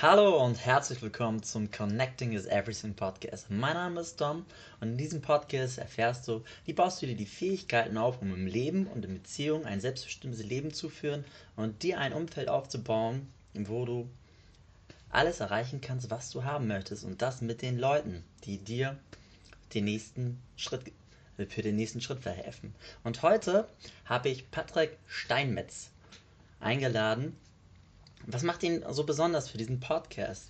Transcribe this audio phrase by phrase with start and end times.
[0.00, 3.50] Hallo und herzlich willkommen zum Connecting is Everything Podcast.
[3.50, 4.46] Mein Name ist Dom
[4.80, 8.46] und in diesem Podcast erfährst du, wie baust du dir die Fähigkeiten auf, um im
[8.46, 11.24] Leben und in Beziehungen ein selbstbestimmtes Leben zu führen
[11.56, 14.08] und dir ein Umfeld aufzubauen, wo du
[15.10, 18.96] alles erreichen kannst, was du haben möchtest und das mit den Leuten, die dir
[19.74, 20.92] den nächsten Schritt
[21.48, 22.72] für den nächsten Schritt verhelfen.
[23.02, 23.66] Und heute
[24.04, 25.90] habe ich Patrick Steinmetz
[26.60, 27.34] eingeladen,
[28.26, 30.48] was macht ihn so besonders für diesen Podcast?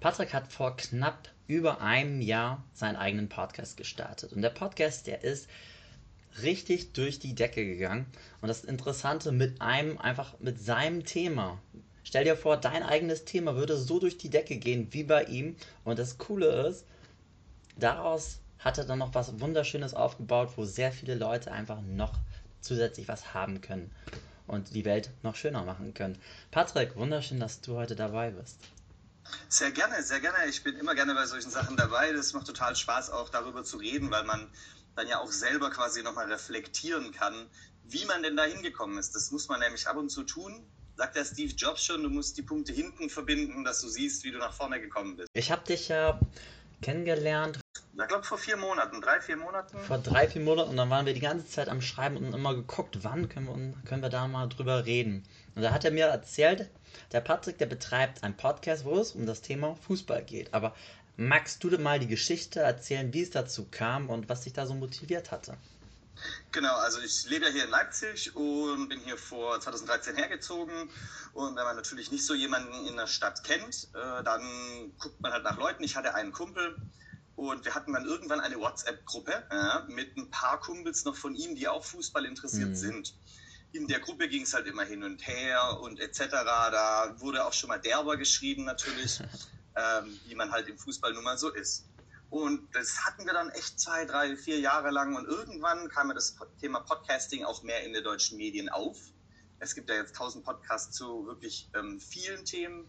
[0.00, 4.32] Patrick hat vor knapp über einem Jahr seinen eigenen Podcast gestartet.
[4.32, 5.48] Und der Podcast, der ist
[6.42, 8.06] richtig durch die Decke gegangen.
[8.40, 11.58] Und das Interessante mit einem, einfach mit seinem Thema.
[12.02, 15.56] Stell dir vor, dein eigenes Thema würde so durch die Decke gehen wie bei ihm.
[15.84, 16.84] Und das Coole ist,
[17.78, 22.14] daraus hat er dann noch was Wunderschönes aufgebaut, wo sehr viele Leute einfach noch
[22.60, 23.90] zusätzlich was haben können
[24.46, 26.18] und die Welt noch schöner machen können.
[26.50, 28.58] Patrick, wunderschön, dass du heute dabei bist.
[29.48, 30.36] Sehr gerne, sehr gerne.
[30.48, 32.12] Ich bin immer gerne bei solchen Sachen dabei.
[32.12, 34.50] Das macht total Spaß, auch darüber zu reden, weil man
[34.96, 37.48] dann ja auch selber quasi nochmal reflektieren kann,
[37.84, 39.14] wie man denn da hingekommen ist.
[39.14, 40.66] Das muss man nämlich ab und zu tun.
[40.96, 44.30] Sagt der Steve Jobs schon, du musst die Punkte hinten verbinden, dass du siehst, wie
[44.30, 45.28] du nach vorne gekommen bist.
[45.32, 46.20] Ich habe dich ja
[46.82, 47.58] kennengelernt
[47.96, 49.78] ich glaube vor vier Monaten, drei, vier Monaten.
[49.78, 52.54] Vor drei, vier Monaten und dann waren wir die ganze Zeit am Schreiben und immer
[52.54, 55.22] geguckt, wann können wir, können wir da mal drüber reden.
[55.54, 56.68] Und da hat er mir erzählt,
[57.12, 60.52] der Patrick, der betreibt einen Podcast, wo es um das Thema Fußball geht.
[60.52, 60.74] Aber
[61.16, 64.66] magst du dir mal die Geschichte erzählen, wie es dazu kam und was dich da
[64.66, 65.56] so motiviert hatte?
[66.52, 70.90] Genau, also ich lebe ja hier in Leipzig und bin hier vor 2013 hergezogen.
[71.32, 75.32] Und wenn man natürlich nicht so jemanden in der Stadt kennt, äh, dann guckt man
[75.32, 75.82] halt nach Leuten.
[75.82, 76.76] Ich hatte einen Kumpel,
[77.36, 81.56] und wir hatten dann irgendwann eine WhatsApp-Gruppe ja, mit ein paar Kumpels noch von ihm,
[81.56, 82.76] die auch Fußball interessiert mhm.
[82.76, 83.14] sind.
[83.72, 86.28] In der Gruppe ging es halt immer hin und her und etc.
[86.30, 89.18] Da wurde auch schon mal derber geschrieben natürlich,
[89.76, 91.84] ähm, wie man halt im Fußball nun mal so ist.
[92.30, 95.14] Und das hatten wir dann echt zwei, drei, vier Jahre lang.
[95.16, 98.98] Und irgendwann kam mir das Thema Podcasting auch mehr in den deutschen Medien auf.
[99.60, 102.88] Es gibt ja jetzt tausend Podcasts zu wirklich ähm, vielen Themen.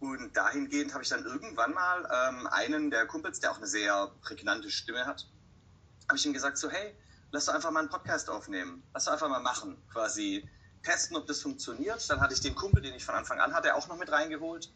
[0.00, 4.10] Und dahingehend habe ich dann irgendwann mal ähm, einen der Kumpels, der auch eine sehr
[4.22, 5.28] prägnante Stimme hat,
[6.08, 6.94] habe ich ihm gesagt, so hey,
[7.30, 8.82] lass doch einfach mal einen Podcast aufnehmen.
[8.94, 10.48] Lass doch einfach mal machen, quasi
[10.82, 12.08] testen, ob das funktioniert.
[12.08, 14.72] Dann hatte ich den Kumpel, den ich von Anfang an hatte, auch noch mit reingeholt.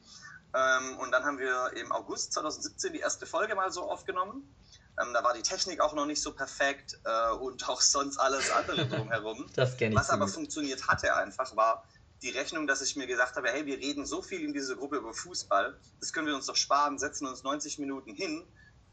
[0.55, 4.55] Ähm, und dann haben wir im August 2017 die erste Folge mal so aufgenommen.
[5.01, 8.51] Ähm, da war die Technik auch noch nicht so perfekt äh, und auch sonst alles
[8.53, 9.47] andere drumherum.
[9.57, 10.35] Das kenne ich Was aber gut.
[10.35, 11.85] funktioniert hatte einfach, war,
[12.23, 14.97] die Rechnung, dass ich mir gesagt habe, hey, wir reden so viel in dieser Gruppe
[14.97, 18.47] über Fußball, das können wir uns doch sparen, setzen uns 90 Minuten hin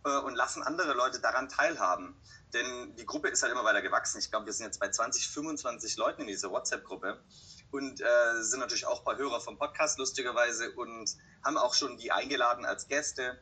[0.04, 2.16] äh, und lassen andere Leute daran teilhaben.
[2.54, 4.20] Denn die Gruppe ist halt immer weiter gewachsen.
[4.20, 7.22] Ich glaube, wir sind jetzt bei 20, 25 Leuten in dieser WhatsApp-Gruppe
[7.72, 11.98] und äh, sind natürlich auch ein paar Hörer vom Podcast lustigerweise und haben auch schon
[11.98, 13.40] die eingeladen als Gäste.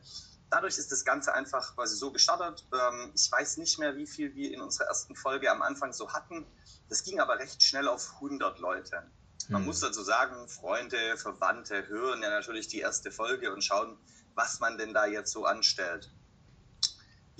[0.50, 2.66] Dadurch ist das Ganze einfach quasi so gestartet.
[2.72, 6.12] Ähm, ich weiß nicht mehr, wie viel wir in unserer ersten Folge am Anfang so
[6.12, 6.46] hatten.
[6.88, 9.02] Das ging aber recht schnell auf 100 Leute.
[9.48, 9.66] Man hm.
[9.66, 13.96] muss dazu sagen, Freunde, Verwandte hören ja natürlich die erste Folge und schauen,
[14.34, 16.10] was man denn da jetzt so anstellt.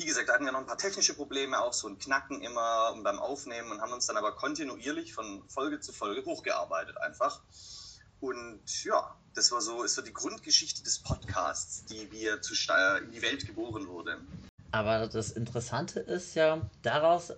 [0.01, 2.97] Wie gesagt, da hatten wir noch ein paar technische Probleme, auch so ein Knacken immer
[3.03, 7.43] beim Aufnehmen und haben uns dann aber kontinuierlich von Folge zu Folge hochgearbeitet einfach.
[8.19, 12.55] Und ja, das war so, ist so die Grundgeschichte des Podcasts, die wir zu,
[13.05, 14.17] in die Welt geboren wurde.
[14.73, 17.35] Aber das Interessante ist ja, daraus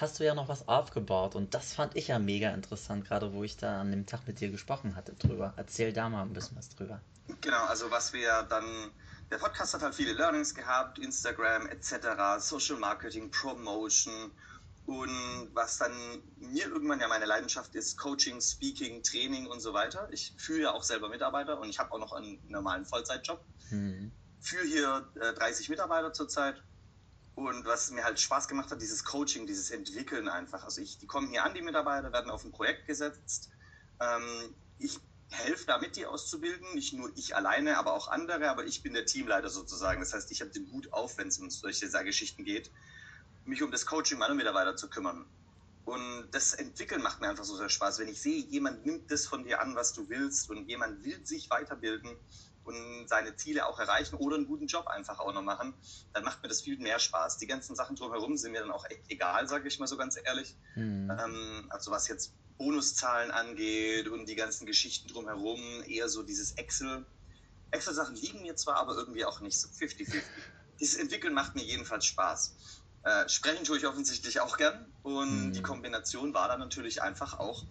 [0.00, 3.44] hast du ja noch was aufgebaut und das fand ich ja mega interessant, gerade wo
[3.44, 5.52] ich da an dem Tag mit dir gesprochen hatte drüber.
[5.58, 7.02] Erzähl da mal ein bisschen was drüber.
[7.42, 8.64] Genau, also was wir dann,
[9.30, 14.30] der Podcast hat halt viele Learnings gehabt, Instagram etc., Social Marketing, Promotion
[14.86, 15.92] und was dann
[16.38, 20.08] mir irgendwann ja meine Leidenschaft ist, Coaching, Speaking, Training und so weiter.
[20.10, 23.40] Ich führe ja auch selber Mitarbeiter und ich habe auch noch einen normalen Vollzeitjob.
[23.70, 24.10] Mhm.
[24.40, 26.62] Führe hier äh, 30 Mitarbeiter zurzeit
[27.34, 30.64] und was mir halt Spaß gemacht hat, dieses Coaching, dieses Entwickeln einfach.
[30.64, 33.50] Also ich, die kommen hier an, die Mitarbeiter, werden auf ein Projekt gesetzt.
[34.00, 34.98] Ähm, ich
[35.32, 36.74] helfe damit, die auszubilden.
[36.74, 38.50] Nicht nur ich alleine, aber auch andere.
[38.50, 40.00] Aber ich bin der Teamleiter sozusagen.
[40.00, 42.70] Das heißt, ich habe den Hut auf, wenn es um solche Geschichten geht,
[43.44, 45.26] mich um das Coaching meiner Mitarbeiter zu kümmern.
[45.84, 47.98] Und das Entwickeln macht mir einfach so sehr Spaß.
[47.98, 51.26] Wenn ich sehe, jemand nimmt das von dir an, was du willst und jemand will
[51.26, 52.16] sich weiterbilden
[52.64, 55.74] und seine Ziele auch erreichen oder einen guten Job einfach auch noch machen,
[56.12, 57.38] dann macht mir das viel mehr Spaß.
[57.38, 60.16] Die ganzen Sachen drumherum sind mir dann auch echt egal, sage ich mal so ganz
[60.22, 60.54] ehrlich.
[60.76, 61.66] Mhm.
[61.68, 67.04] Also was jetzt Bonuszahlen angeht und die ganzen Geschichten drumherum, eher so dieses Excel.
[67.72, 70.22] Excel-Sachen liegen mir zwar, aber irgendwie auch nicht so 50-50.
[70.78, 72.54] Dieses Entwickeln macht mir jedenfalls Spaß.
[73.04, 75.52] Äh, sprechen tue ich offensichtlich auch gern und mhm.
[75.52, 77.64] die Kombination war dann natürlich einfach auch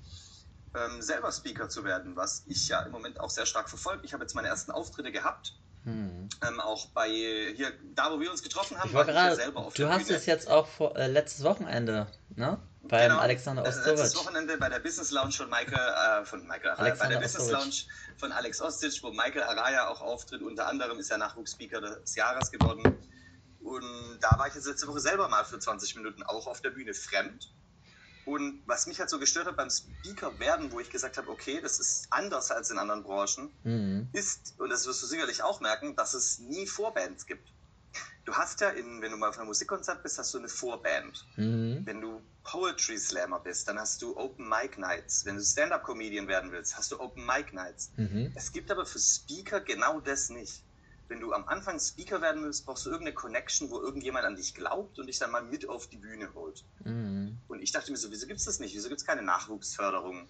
[0.76, 4.06] ähm, selber Speaker zu werden, was ich ja im Moment auch sehr stark verfolge.
[4.06, 5.54] Ich habe jetzt meine ersten Auftritte gehabt.
[5.84, 6.30] Hm.
[6.48, 9.62] Ähm, auch bei hier, da wo wir uns getroffen haben, ich war gerade, ja selber
[9.62, 10.18] auf Du hast Bühne.
[10.18, 12.60] es jetzt auch vor, äh, letztes Wochenende, ne?
[12.84, 14.00] Beim genau, Alexander Ostovic.
[14.00, 17.44] Letztes Wochenende bei der Business Lounge von Michael, äh, von Michael Araya, bei der Business
[17.44, 17.60] Ostovic.
[17.60, 17.76] Lounge
[18.18, 20.42] von Alex Ostic, wo Michael Araya auch auftritt.
[20.42, 22.84] Unter anderem ist er Nachwuchsspeaker des Jahres geworden.
[23.62, 26.72] Und da war ich jetzt letzte Woche selber mal für 20 Minuten auch auf der
[26.72, 27.54] Bühne fremd.
[28.26, 31.60] Und was mich halt so gestört hat beim Speaker werden, wo ich gesagt habe, okay,
[31.62, 34.10] das ist anders als in anderen Branchen, mhm.
[34.14, 37.52] ist, und das wirst du sicherlich auch merken, dass es nie Vorbands gibt.
[38.26, 41.26] Du hast ja, in, wenn du mal auf einem Musikkonzert bist, hast du eine Vorband.
[41.36, 41.82] Mhm.
[41.84, 45.26] Wenn du Poetry Slammer bist, dann hast du Open Mic Nights.
[45.26, 47.92] Wenn du Stand-Up-Comedian werden willst, hast du Open Mic Nights.
[47.98, 48.32] Mhm.
[48.36, 50.64] Es gibt aber für Speaker genau das nicht
[51.12, 54.56] wenn du am Anfang Speaker werden willst, brauchst du irgendeine Connection, wo irgendjemand an dich
[54.56, 56.64] glaubt und dich dann mal mit auf die Bühne holt.
[56.86, 57.38] Mhm.
[57.50, 58.74] Und ich dachte mir so, wieso gibt es das nicht?
[58.74, 60.30] Wieso gibt es keine Nachwuchsförderung,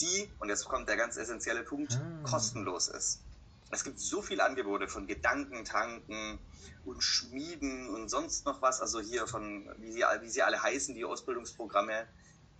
[0.00, 2.28] die, und jetzt kommt der ganz essentielle Punkt, ah.
[2.28, 3.20] kostenlos ist.
[3.70, 6.38] Es gibt so viele Angebote von Gedankentanken
[6.84, 10.94] und Schmieden und sonst noch was, also hier von, wie sie, wie sie alle heißen,
[10.94, 12.06] die Ausbildungsprogramme.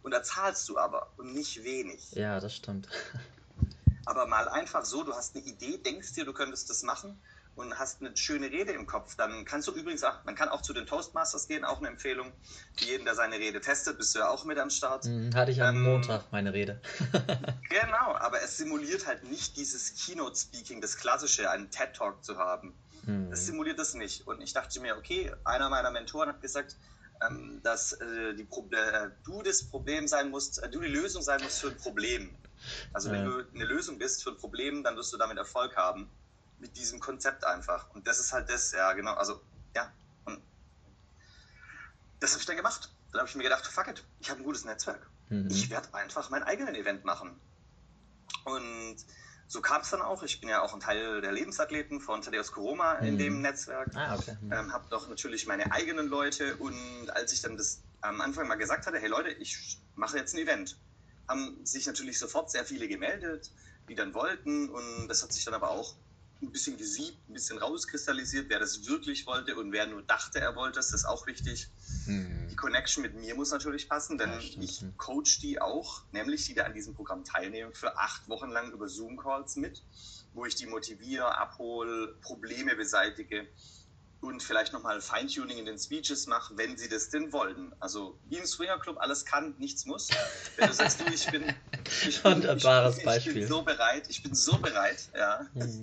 [0.02, 2.12] Und da zahlst du aber und nicht wenig.
[2.12, 2.88] Ja, das stimmt.
[4.04, 7.20] Aber mal einfach so, du hast eine Idee, denkst dir, du könntest das machen
[7.56, 10.60] und hast eine schöne Rede im Kopf, dann kannst du übrigens auch, man kann auch
[10.60, 12.32] zu den Toastmasters gehen, auch eine Empfehlung.
[12.76, 15.06] Für jeden, der seine Rede testet, bist du ja auch mit am Start.
[15.06, 16.80] Mhm, hatte ich am ähm, Montag meine Rede.
[17.70, 22.74] genau, aber es simuliert halt nicht dieses Keynote-Speaking, das klassische, einen TED-Talk zu haben.
[23.04, 23.30] Mhm.
[23.30, 24.26] Das simuliert das nicht.
[24.26, 26.76] Und ich dachte mir, okay, einer meiner Mentoren hat gesagt,
[27.26, 31.40] ähm, dass äh, die äh, du das Problem sein musst, äh, du die Lösung sein
[31.42, 32.36] musst für ein Problem.
[32.92, 36.10] Also wenn du eine Lösung bist für ein Problem, dann wirst du damit Erfolg haben
[36.58, 37.90] mit diesem Konzept einfach.
[37.94, 39.40] Und das ist halt das, ja, genau, also,
[39.74, 39.92] ja.
[40.24, 40.40] Und
[42.20, 42.92] das habe ich dann gemacht.
[43.12, 45.08] Dann habe ich mir gedacht, fuck it, ich habe ein gutes Netzwerk.
[45.28, 45.48] Mhm.
[45.50, 47.38] Ich werde einfach mein eigenes Event machen.
[48.44, 48.96] Und
[49.48, 50.22] so kam es dann auch.
[50.22, 53.06] Ich bin ja auch ein Teil der Lebensathleten von Thaddeus Koroma mhm.
[53.06, 53.90] in dem Netzwerk.
[53.94, 54.36] Ah, okay.
[54.40, 54.52] Mhm.
[54.52, 56.56] Ähm, habe doch natürlich meine eigenen Leute.
[56.56, 60.34] Und als ich dann das am Anfang mal gesagt hatte, hey Leute, ich mache jetzt
[60.34, 60.76] ein Event,
[61.28, 63.50] haben sich natürlich sofort sehr viele gemeldet,
[63.88, 64.68] die dann wollten.
[64.68, 65.94] Und das hat sich dann aber auch
[66.42, 70.54] ein bisschen gesiebt, ein bisschen rauskristallisiert, wer das wirklich wollte und wer nur dachte, er
[70.54, 71.68] wollte es, das ist auch wichtig.
[72.04, 72.48] Hm.
[72.50, 76.54] Die Connection mit mir muss natürlich passen, denn ja, ich coach die auch, nämlich die
[76.54, 79.82] da an diesem Programm teilnehmen, für acht Wochen lang über Zoom-Calls mit,
[80.34, 83.48] wo ich die motiviere, abhole, Probleme beseitige
[84.26, 87.74] und vielleicht nochmal Feintuning in den Speeches mache, wenn sie das denn wollen.
[87.80, 90.08] Also wie im Swinger Club alles kann, nichts muss.
[90.56, 91.44] Wenn du sagst, du, ich bin,
[92.06, 93.32] ich bin, Wunderbares ich, Beispiel.
[93.32, 95.80] ich bin so bereit, ich bin so bereit, ja, mhm.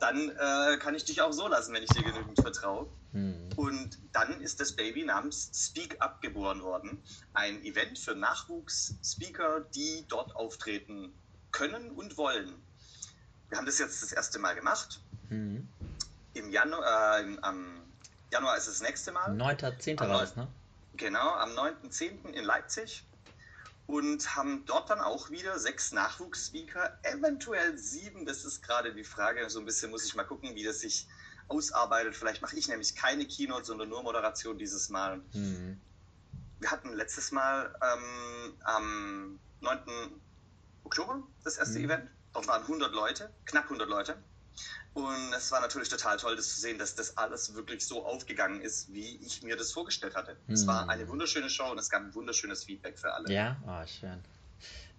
[0.00, 2.88] dann äh, kann ich dich auch so lassen, wenn ich dir genügend vertraue.
[3.12, 3.50] Mhm.
[3.56, 7.02] Und dann ist das Baby namens Speak Up geboren worden.
[7.34, 11.12] Ein Event für Nachwuchs-Speaker, die dort auftreten
[11.52, 12.54] können und wollen.
[13.50, 15.00] Wir haben das jetzt das erste Mal gemacht.
[15.28, 15.68] Mhm
[16.34, 17.82] im Januar, äh, am
[18.30, 19.30] Januar ist es das nächste Mal.
[19.30, 20.00] 9.10.
[20.00, 20.48] war das, ne?
[20.96, 22.32] Genau, am 9.10.
[22.32, 23.04] in Leipzig.
[23.86, 28.24] Und haben dort dann auch wieder sechs Nachwuchsspeaker, eventuell sieben.
[28.24, 29.50] Das ist gerade die Frage.
[29.50, 31.06] So ein bisschen muss ich mal gucken, wie das sich
[31.48, 32.16] ausarbeitet.
[32.16, 35.20] Vielleicht mache ich nämlich keine Keynote, sondern nur Moderation dieses Mal.
[35.32, 35.80] Mhm.
[36.60, 39.80] Wir hatten letztes Mal ähm, am 9.
[40.84, 41.84] Oktober das erste mhm.
[41.86, 42.10] Event.
[42.32, 44.16] Dort waren 100 Leute, knapp 100 Leute.
[44.94, 48.60] Und es war natürlich total toll, das zu sehen, dass das alles wirklich so aufgegangen
[48.60, 50.36] ist, wie ich mir das vorgestellt hatte.
[50.46, 50.54] Mhm.
[50.54, 50.90] Es war hm.
[50.90, 53.32] eine wunderschöne Show und es gab ein wunderschönes Feedback für alle.
[53.32, 54.22] Ja, oh, schön.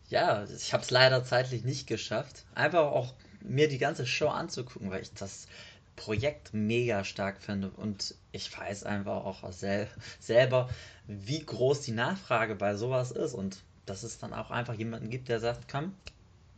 [0.10, 2.46] Ja, ich habe es leider zeitlich nicht geschafft.
[2.56, 5.48] Einfach auch mir die ganze Show anzugucken, weil ich das
[5.96, 9.88] Projekt mega stark finde und ich weiß einfach auch sel
[10.20, 10.70] selber,
[11.06, 15.30] wie groß die Nachfrage bei sowas ist und dass es dann auch einfach jemanden gibt,
[15.30, 15.96] der sagt, komm,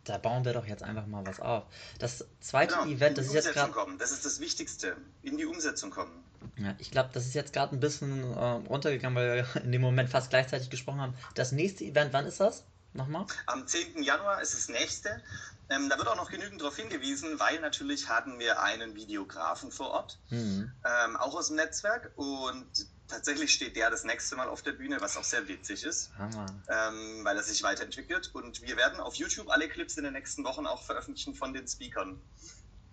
[0.05, 1.63] da bauen wir doch jetzt einfach mal was auf.
[1.99, 3.73] Das zweite genau, Event, das ist jetzt gerade.
[3.97, 6.23] Das ist das Wichtigste, in die Umsetzung kommen.
[6.57, 9.81] Ja, ich glaube, das ist jetzt gerade ein bisschen äh, runtergegangen, weil wir in dem
[9.81, 11.15] Moment fast gleichzeitig gesprochen haben.
[11.33, 12.63] Das nächste Event, wann ist das?
[12.93, 13.25] Nochmal?
[13.47, 14.03] Am 10.
[14.03, 15.21] Januar ist das nächste.
[15.69, 19.89] Ähm, da wird auch noch genügend darauf hingewiesen, weil natürlich hatten wir einen Videografen vor
[19.89, 20.71] Ort, mhm.
[20.85, 22.11] ähm, auch aus dem Netzwerk.
[22.15, 22.65] Und
[23.07, 27.23] tatsächlich steht der das nächste Mal auf der Bühne, was auch sehr witzig ist, ähm,
[27.23, 28.31] weil er sich weiterentwickelt.
[28.33, 31.67] Und wir werden auf YouTube alle Clips in den nächsten Wochen auch veröffentlichen von den
[31.67, 32.21] Speakern.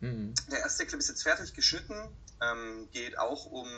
[0.00, 0.34] Mhm.
[0.50, 1.94] Der erste Clip ist jetzt fertig geschnitten,
[2.40, 3.68] ähm, geht auch um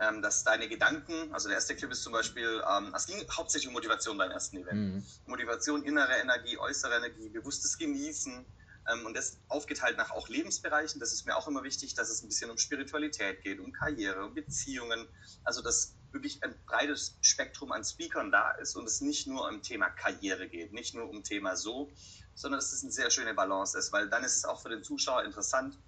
[0.00, 3.68] ähm, dass deine Gedanken, also der erste Clip ist zum Beispiel, ähm, es ging hauptsächlich
[3.68, 4.94] um Motivation beim ersten Event.
[4.94, 5.04] Mhm.
[5.26, 8.44] Motivation, innere Energie, äußere Energie, bewusstes Genießen,
[8.88, 11.00] Ähm, und das aufgeteilt nach auch Lebensbereichen.
[11.00, 14.24] Das ist mir auch immer wichtig, dass es ein bisschen um Spiritualität geht, um Karriere,
[14.24, 15.06] um Beziehungen.
[15.44, 19.62] Also dass wirklich ein breites Spektrum an Speakern da ist und es nicht nur um
[19.62, 21.90] Thema Karriere geht, nicht nur um Thema so,
[22.34, 24.82] sondern dass es eine sehr schöne Balance ist, weil dann ist es auch für den
[24.82, 25.78] Zuschauer interessant,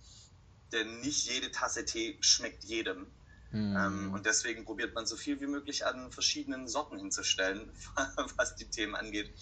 [0.72, 3.06] denn nicht jede Tasse Tee schmeckt jedem.
[3.50, 3.76] Mhm.
[3.76, 7.70] Ähm, und deswegen probiert man so viel wie möglich an verschiedenen Sorten hinzustellen,
[8.36, 9.32] was die Themen angeht.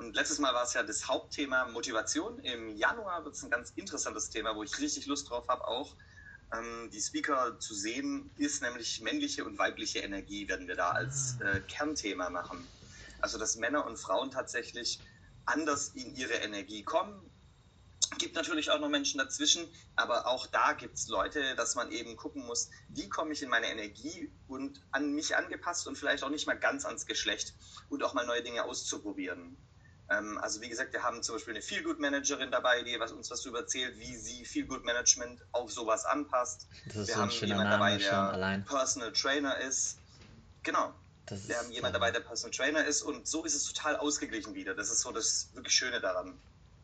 [0.00, 2.38] Und letztes Mal war es ja das Hauptthema Motivation.
[2.38, 5.94] Im Januar wird es ein ganz interessantes Thema, wo ich richtig Lust drauf habe, auch
[6.54, 11.36] ähm, die Speaker zu sehen, ist nämlich männliche und weibliche Energie, werden wir da als
[11.42, 11.50] ah.
[11.50, 12.66] äh, Kernthema machen.
[13.20, 15.00] Also, dass Männer und Frauen tatsächlich
[15.44, 17.20] anders in ihre Energie kommen.
[18.16, 22.16] Gibt natürlich auch noch Menschen dazwischen, aber auch da gibt es Leute, dass man eben
[22.16, 26.30] gucken muss, wie komme ich in meine Energie und an mich angepasst und vielleicht auch
[26.30, 27.52] nicht mal ganz ans Geschlecht
[27.90, 29.58] und auch mal neue Dinge auszuprobieren.
[30.10, 33.42] Ähm, also wie gesagt, wir haben zum Beispiel eine Feelgood-Managerin dabei, die was, uns was
[33.42, 36.66] darüber erzählt, wie sie Feelgood-Management auf sowas anpasst.
[36.86, 38.64] Das ist wir so haben jemanden dabei, der allein.
[38.64, 39.98] Personal Trainer ist.
[40.62, 40.92] Genau.
[41.26, 44.74] wir haben jemanden dabei, der Personal Trainer ist und so ist es total ausgeglichen wieder.
[44.74, 46.34] Das ist so das wirklich Schöne daran.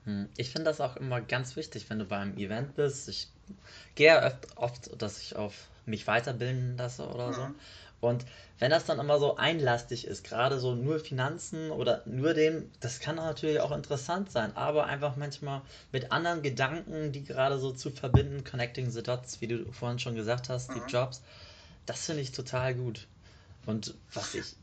[0.04, 3.09] Hm, ich finde das auch immer ganz wichtig, wenn du beim Event bist.
[3.09, 3.28] Ich
[3.97, 5.52] gehe ja oft, oft dass ich auf
[5.85, 7.35] mich weiterbilden lasse oder mhm.
[7.35, 7.54] so.
[8.00, 8.26] Und
[8.58, 13.00] wenn das dann immer so einlastig ist, gerade so nur Finanzen oder nur dem, das
[13.00, 15.62] kann natürlich auch interessant sein, aber einfach manchmal
[15.92, 20.14] mit anderen Gedanken, die gerade so zu verbinden, connecting the dots, wie du vorhin schon
[20.14, 20.88] gesagt hast, die mhm.
[20.88, 21.22] Jobs,
[21.86, 23.06] das finde ich total gut.
[23.64, 24.56] Und was ich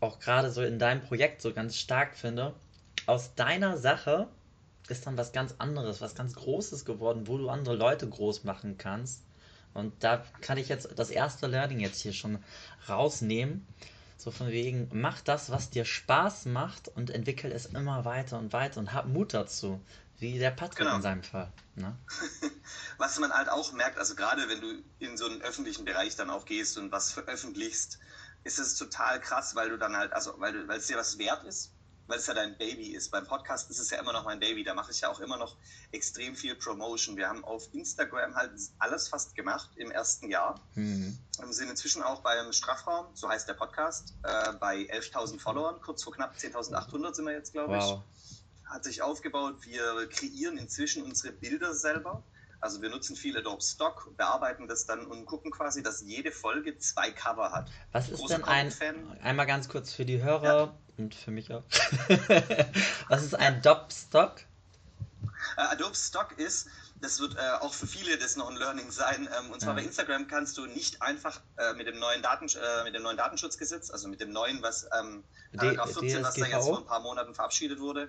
[0.00, 2.52] auch gerade so in deinem Projekt so ganz stark finde,
[3.06, 4.28] aus deiner Sache
[4.88, 8.76] ist dann was ganz anderes, was ganz Großes geworden, wo du andere Leute groß machen
[8.78, 9.22] kannst
[9.74, 12.42] und da kann ich jetzt das erste Learning jetzt hier schon
[12.88, 13.66] rausnehmen.
[14.16, 18.52] So von wegen, mach das, was dir Spaß macht und entwickel es immer weiter und
[18.52, 19.80] weiter und hab Mut dazu.
[20.18, 20.96] Wie der Patrick genau.
[20.96, 21.52] in seinem Fall.
[21.74, 21.96] Ne?
[22.98, 26.30] was man halt auch merkt, also gerade wenn du in so einen öffentlichen Bereich dann
[26.30, 27.98] auch gehst und was veröffentlichst,
[28.44, 31.42] ist es total krass, weil du dann halt, also weil, weil es dir was wert
[31.44, 31.72] ist
[32.12, 33.10] weil es ja dein Baby ist.
[33.10, 34.62] Beim Podcast ist es ja immer noch mein Baby.
[34.64, 35.56] Da mache ich ja auch immer noch
[35.92, 37.16] extrem viel Promotion.
[37.16, 40.60] Wir haben auf Instagram halt alles fast gemacht im ersten Jahr.
[40.74, 41.18] Mhm.
[41.38, 45.80] Wir sind inzwischen auch beim Strafraum, so heißt der Podcast, äh, bei 11.000 Followern.
[45.80, 47.82] Kurz vor knapp 10.800 sind wir jetzt, glaube ich.
[47.82, 48.02] Wow.
[48.66, 49.56] Hat sich aufgebaut.
[49.62, 52.22] Wir kreieren inzwischen unsere Bilder selber.
[52.62, 56.78] Also wir nutzen viel Adobe Stock, bearbeiten das dann und gucken quasi, dass jede Folge
[56.78, 57.68] zwei Cover hat.
[57.90, 58.72] Was ist Großer denn ein,
[59.20, 60.74] einmal ganz kurz für die Hörer ja.
[60.96, 61.64] und für mich auch.
[63.08, 64.36] Was ist ein Adobe Stock?
[65.56, 66.68] Uh, Adobe Stock ist,
[67.00, 69.28] das wird äh, auch für viele das noch ein Learning sein.
[69.36, 69.80] Ähm, und zwar ja.
[69.80, 73.16] bei Instagram kannst du nicht einfach äh, mit, dem neuen Daten, äh, mit dem neuen
[73.16, 75.24] Datenschutzgesetz, also mit dem neuen, was ähm,
[75.58, 78.08] 14, was da jetzt vor ein paar Monaten verabschiedet wurde,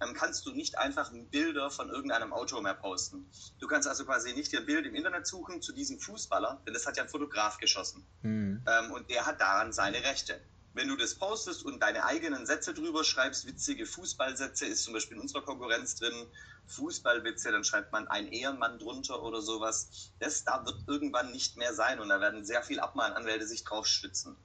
[0.00, 3.30] ähm, kannst du nicht einfach Bilder von irgendeinem Auto mehr posten.
[3.58, 6.74] Du kannst also quasi nicht dir ein Bild im Internet suchen zu diesem Fußballer, denn
[6.74, 8.06] das hat ja ein Fotograf geschossen.
[8.22, 8.62] Mhm.
[8.66, 10.40] Ähm, und der hat daran seine Rechte.
[10.74, 15.16] Wenn du das postest und deine eigenen Sätze drüber schreibst, witzige Fußballsätze, ist zum Beispiel
[15.16, 16.26] in unserer Konkurrenz drin,
[16.66, 20.10] Fußballwitze, dann schreibt man ein Ehrenmann drunter oder sowas.
[20.18, 23.86] Das da wird irgendwann nicht mehr sein und da werden sehr viel Abmahnanwälte sich drauf
[23.86, 24.36] stützen.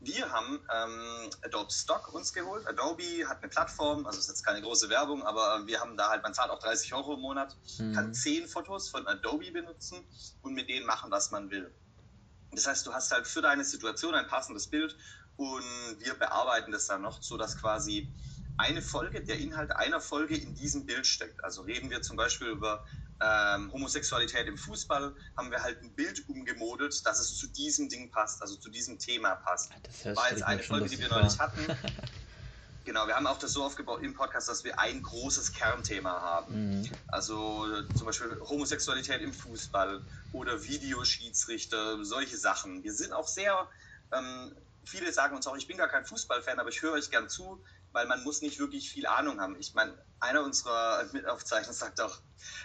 [0.00, 2.66] Wir haben ähm, Adobe Stock uns geholt.
[2.68, 6.22] Adobe hat eine Plattform, also ist jetzt keine große Werbung, aber wir haben da halt,
[6.22, 7.94] man zahlt auch 30 Euro im Monat, mhm.
[7.94, 9.98] kann 10 Fotos von Adobe benutzen
[10.42, 11.72] und mit denen machen, was man will.
[12.52, 14.96] Das heißt, du hast halt für deine Situation ein passendes Bild
[15.36, 15.64] und
[15.98, 18.08] wir bearbeiten das dann noch, so dass quasi
[18.56, 21.42] eine Folge, der Inhalt einer Folge in diesem Bild steckt.
[21.44, 22.84] Also reden wir zum Beispiel über
[23.20, 28.10] ähm, Homosexualität im Fußball, haben wir halt ein Bild umgemodelt, dass es zu diesem Ding
[28.10, 29.70] passt, also zu diesem Thema passt.
[30.04, 31.66] Das war jetzt eine Folge, die wir neulich hatten.
[32.88, 36.78] Genau, wir haben auch das so aufgebaut im Podcast, dass wir ein großes Kernthema haben.
[36.78, 36.90] Mhm.
[37.08, 40.00] Also zum Beispiel Homosexualität im Fußball
[40.32, 42.82] oder Videoschiedsrichter, solche Sachen.
[42.82, 43.68] Wir sind auch sehr,
[44.10, 44.56] ähm,
[44.86, 47.62] viele sagen uns auch, ich bin gar kein Fußballfan, aber ich höre euch gern zu,
[47.92, 49.56] weil man muss nicht wirklich viel Ahnung haben.
[49.58, 52.18] Ich meine, einer unserer Mitaufzeichner sagt auch,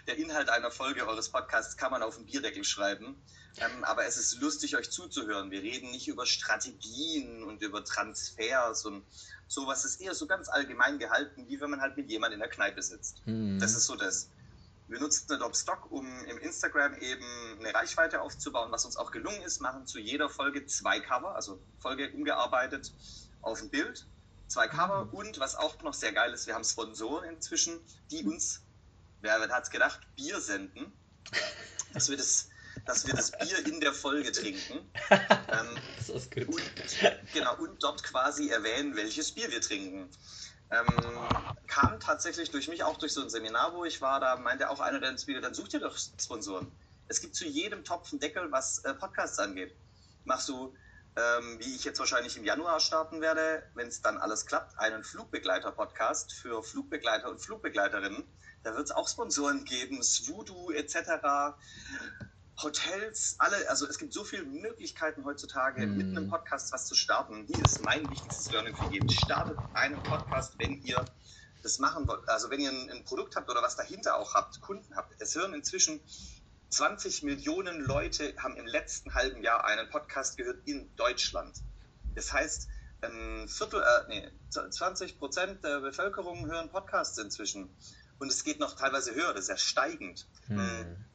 [0.07, 3.15] der Inhalt einer Folge eures Podcasts kann man auf den Bierdeckel schreiben.
[3.57, 5.51] Ähm, aber es ist lustig, euch zuzuhören.
[5.51, 9.03] Wir reden nicht über Strategien und über Transfers und
[9.47, 9.85] sowas.
[9.85, 12.81] ist eher so ganz allgemein gehalten, wie wenn man halt mit jemandem in der Kneipe
[12.81, 13.21] sitzt.
[13.25, 13.59] Mhm.
[13.59, 14.29] Das ist so das.
[14.87, 17.25] Wir nutzen Adobe Stock, um im Instagram eben
[17.59, 19.61] eine Reichweite aufzubauen, was uns auch gelungen ist.
[19.61, 22.91] Machen zu jeder Folge zwei Cover, also Folge umgearbeitet
[23.41, 24.05] auf ein Bild
[24.53, 27.79] zwei Cover und was auch noch sehr geil ist, wir haben Sponsoren inzwischen,
[28.11, 28.61] die uns,
[29.21, 30.93] wer hat es gedacht, Bier senden,
[31.93, 32.49] dass wir das,
[32.85, 34.89] dass wir das Bier in der Folge trinken.
[35.53, 36.47] Ähm, das ist gut.
[36.47, 36.61] Und,
[37.31, 40.09] genau, und dort quasi erwähnen, welches Bier wir trinken.
[40.71, 40.87] ähm,
[41.67, 44.79] kam tatsächlich durch mich, auch durch so ein Seminar, wo ich war, da meinte auch
[44.79, 46.71] einer der Speaker, dann such dir doch Sponsoren.
[47.07, 49.75] Es gibt zu jedem Topf einen Deckel, was äh, Podcasts angeht.
[50.25, 50.73] Machst du,
[51.15, 55.03] ähm, wie ich jetzt wahrscheinlich im Januar starten werde, wenn es dann alles klappt, einen
[55.03, 58.23] Flugbegleiter-Podcast für Flugbegleiter und Flugbegleiterinnen.
[58.63, 61.55] Da wird es auch Sponsoren geben, Swoodoo etc.
[62.61, 65.97] Hotels, alle, also es gibt so viele Möglichkeiten heutzutage, mm.
[65.97, 67.45] mit einem Podcast was zu starten.
[67.47, 69.09] Hier ist mein wichtigstes Learning für jeden.
[69.09, 71.03] Startet einen Podcast, wenn ihr
[71.61, 72.27] das machen wollt.
[72.29, 75.19] Also wenn ihr ein, ein, Produkt habt oder was dahinter auch habt, Kunden habt.
[75.19, 75.99] Es hören inzwischen
[76.73, 81.61] 20 Millionen Leute haben im letzten halben Jahr einen Podcast gehört in Deutschland.
[82.15, 82.67] Das heißt,
[83.01, 87.69] ein Viertel, äh, nee, 20 Prozent der Bevölkerung hören Podcasts inzwischen.
[88.19, 90.27] Und es geht noch teilweise höher, das ist ja steigend.
[90.47, 91.05] Hm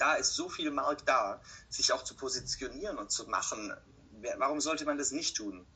[0.00, 3.72] da ist so viel Markt da, sich auch zu positionieren und zu machen.
[4.38, 5.66] Warum sollte man das nicht tun?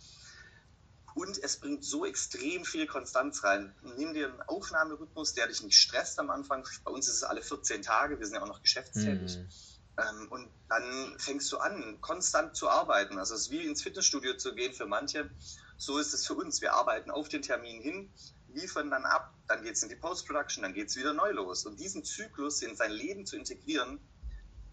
[1.14, 3.73] Und es bringt so extrem viel Konstanz rein.
[3.97, 6.66] Nimm dir einen Aufnahmerhythmus, der dich nicht stresst am Anfang.
[6.83, 9.38] Bei uns ist es alle 14 Tage, wir sind ja auch noch geschäftstätig.
[9.38, 9.49] Mhm.
[9.97, 13.18] Ähm, und dann fängst du an, konstant zu arbeiten.
[13.18, 15.30] Also es ist wie ins Fitnessstudio zu gehen für manche.
[15.76, 16.61] So ist es für uns.
[16.61, 18.12] Wir arbeiten auf den Termin hin,
[18.52, 21.64] liefern dann ab, dann geht es in die Post-Production, dann geht es wieder neu los.
[21.64, 24.00] Und diesen Zyklus in sein Leben zu integrieren,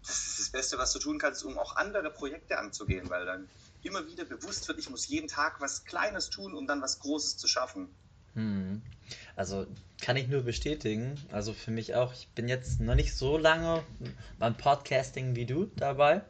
[0.04, 3.48] das ist das Beste, was du tun kannst, um auch andere Projekte anzugehen, weil dann
[3.82, 7.36] immer wieder bewusst wird, ich muss jeden Tag was Kleines tun, um dann was Großes
[7.36, 7.88] zu schaffen.
[8.34, 8.82] Hm.
[9.36, 9.66] Also
[10.00, 11.18] kann ich nur bestätigen.
[11.30, 12.12] Also für mich auch.
[12.12, 13.82] Ich bin jetzt noch nicht so lange
[14.38, 16.22] beim Podcasting wie du dabei.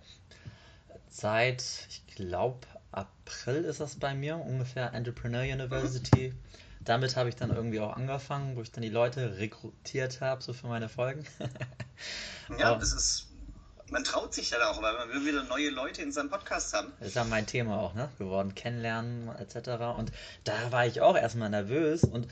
[1.08, 6.30] Seit, ich glaube, April ist das bei mir, ungefähr Entrepreneur University.
[6.30, 6.38] Mhm.
[6.84, 10.52] Damit habe ich dann irgendwie auch angefangen, wo ich dann die Leute rekrutiert habe, so
[10.52, 11.24] für meine Folgen.
[12.58, 13.28] ja, das ist
[13.92, 16.92] man traut sich dann auch, weil man will wieder neue Leute in seinem Podcast haben.
[16.98, 18.08] Das ist ja mein Thema auch, ne?
[18.18, 19.96] Geworden, kennenlernen etc.
[19.96, 20.10] Und
[20.44, 22.26] da war ich auch erstmal nervös und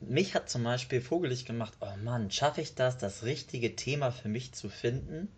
[0.00, 4.28] mich hat zum Beispiel vogelig gemacht, oh Mann, schaffe ich das, das richtige Thema für
[4.28, 5.28] mich zu finden?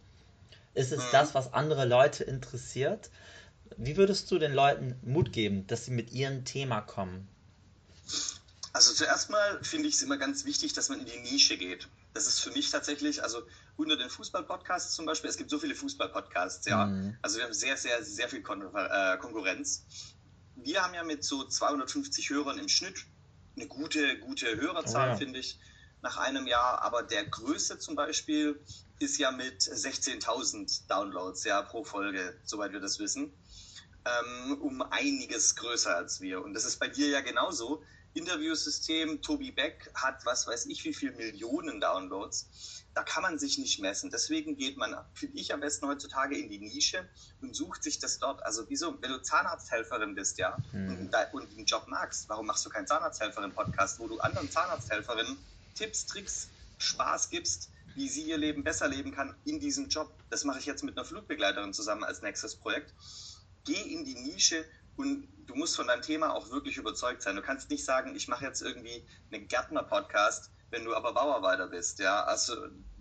[0.74, 1.08] Ist es mhm.
[1.12, 3.10] das, was andere Leute interessiert?
[3.76, 7.28] Wie würdest du den Leuten Mut geben, dass sie mit ihrem Thema kommen?
[8.74, 11.86] Also zuerst mal finde ich es immer ganz wichtig, dass man in die Nische geht.
[12.12, 13.42] Das ist für mich tatsächlich, also
[13.76, 16.86] unter den Fußball-Podcasts zum Beispiel, es gibt so viele Fußball-Podcasts, ja.
[16.86, 17.16] Mhm.
[17.22, 19.84] Also wir haben sehr, sehr, sehr viel Kon äh, Konkurrenz.
[20.56, 23.06] Wir haben ja mit so 250 Hörern im Schnitt
[23.54, 25.16] eine gute, gute Hörerzahl, oh ja.
[25.16, 25.56] finde ich,
[26.02, 26.82] nach einem Jahr.
[26.82, 28.60] Aber der größte zum Beispiel
[28.98, 33.32] ist ja mit 16.000 Downloads ja, pro Folge, soweit wir das wissen.
[34.04, 36.42] Ähm, um einiges größer als wir.
[36.42, 37.84] Und das ist bei dir ja genauso.
[38.14, 42.84] Interviewsystem, Tobi Beck hat was weiß ich wie viel Millionen Downloads.
[42.94, 44.10] Da kann man sich nicht messen.
[44.10, 47.08] Deswegen geht man, finde ich am besten heutzutage in die Nische
[47.42, 48.44] und sucht sich das dort.
[48.44, 51.10] Also wieso, wenn du Zahnarzthelferin bist, ja, mhm.
[51.12, 55.36] und, und den Job magst, warum machst du keinen Zahnarzthelferin-Podcast, wo du anderen Zahnarzthelferinnen
[55.74, 56.48] Tipps, Tricks,
[56.78, 60.12] Spaß gibst, wie sie ihr Leben besser leben kann in diesem Job.
[60.30, 62.92] Das mache ich jetzt mit einer Flugbegleiterin zusammen als nächstes Projekt.
[63.64, 64.64] Geh in die Nische
[64.96, 67.36] und du musst von deinem Thema auch wirklich überzeugt sein.
[67.36, 71.98] Du kannst nicht sagen, ich mache jetzt irgendwie einen Gärtner-Podcast, wenn du aber Bauarbeiter bist.
[71.98, 72.54] Ja, also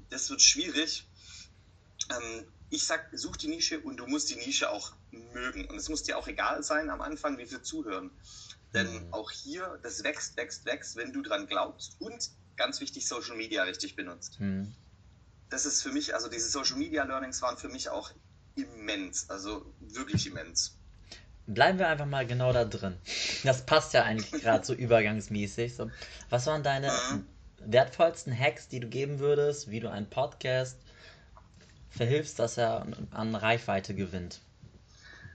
[0.10, 1.08] das wird schwierig.
[2.10, 5.66] Ähm, ich sag, such die Nische und du musst die Nische auch mögen.
[5.66, 8.12] Und es muss dir auch egal sein am Anfang, wie viel zuhören.
[8.74, 9.14] Denn mhm.
[9.14, 13.64] auch hier, das wächst, wächst, wächst, wenn du dran glaubst und ganz wichtig, Social Media
[13.64, 14.40] richtig benutzt.
[14.40, 14.74] Mhm.
[15.50, 18.12] Das ist für mich, also diese Social Media Learnings waren für mich auch
[18.56, 20.78] immens, also wirklich immens.
[21.46, 22.98] Bleiben wir einfach mal genau da drin.
[23.44, 25.76] Das passt ja eigentlich gerade so übergangsmäßig.
[25.76, 25.92] So.
[26.30, 26.92] Was waren deine
[27.60, 30.78] wertvollsten Hacks, die du geben würdest, wie du einen Podcast
[31.90, 34.40] verhilfst, dass er an Reichweite gewinnt?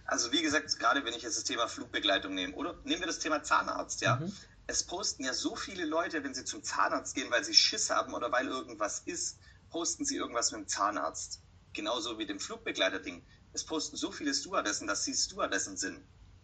[0.06, 3.18] Also wie gesagt, gerade wenn ich jetzt das Thema Flugbegleitung nehme, oder nehmen wir das
[3.18, 4.16] Thema Zahnarzt, ja.
[4.16, 4.32] Mhm.
[4.66, 8.14] Es posten ja so viele Leute, wenn sie zum Zahnarzt gehen, weil sie Schiss haben
[8.14, 9.38] oder weil irgendwas ist,
[9.70, 11.40] posten sie irgendwas mit dem Zahnarzt.
[11.74, 13.22] Genauso wie dem Flugbegleiter-Ding
[13.58, 16.00] es posten so viele Stewardessen, dass sie Stewardessen sind.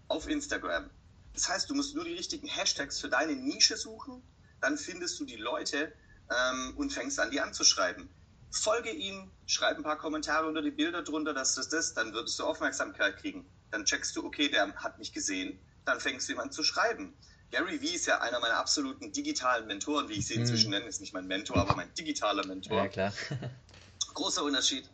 [0.08, 0.90] Auf Instagram.
[1.32, 4.22] Das heißt, du musst nur die richtigen Hashtags für deine Nische suchen,
[4.60, 5.92] dann findest du die Leute
[6.30, 8.08] ähm, und fängst an, die anzuschreiben.
[8.50, 12.38] Folge ihnen, schreib ein paar Kommentare unter die Bilder drunter, dass das das, dann würdest
[12.38, 13.46] du Aufmerksamkeit kriegen.
[13.70, 17.14] Dann checkst du, okay, der hat mich gesehen, dann fängst du ihm an zu schreiben.
[17.50, 20.78] Gary Vee ist ja einer meiner absoluten digitalen Mentoren, wie ich sie inzwischen hm.
[20.78, 22.76] nenne, ist nicht mein Mentor, aber mein digitaler Mentor.
[22.76, 23.12] Ja, klar.
[24.14, 24.88] Großer Unterschied.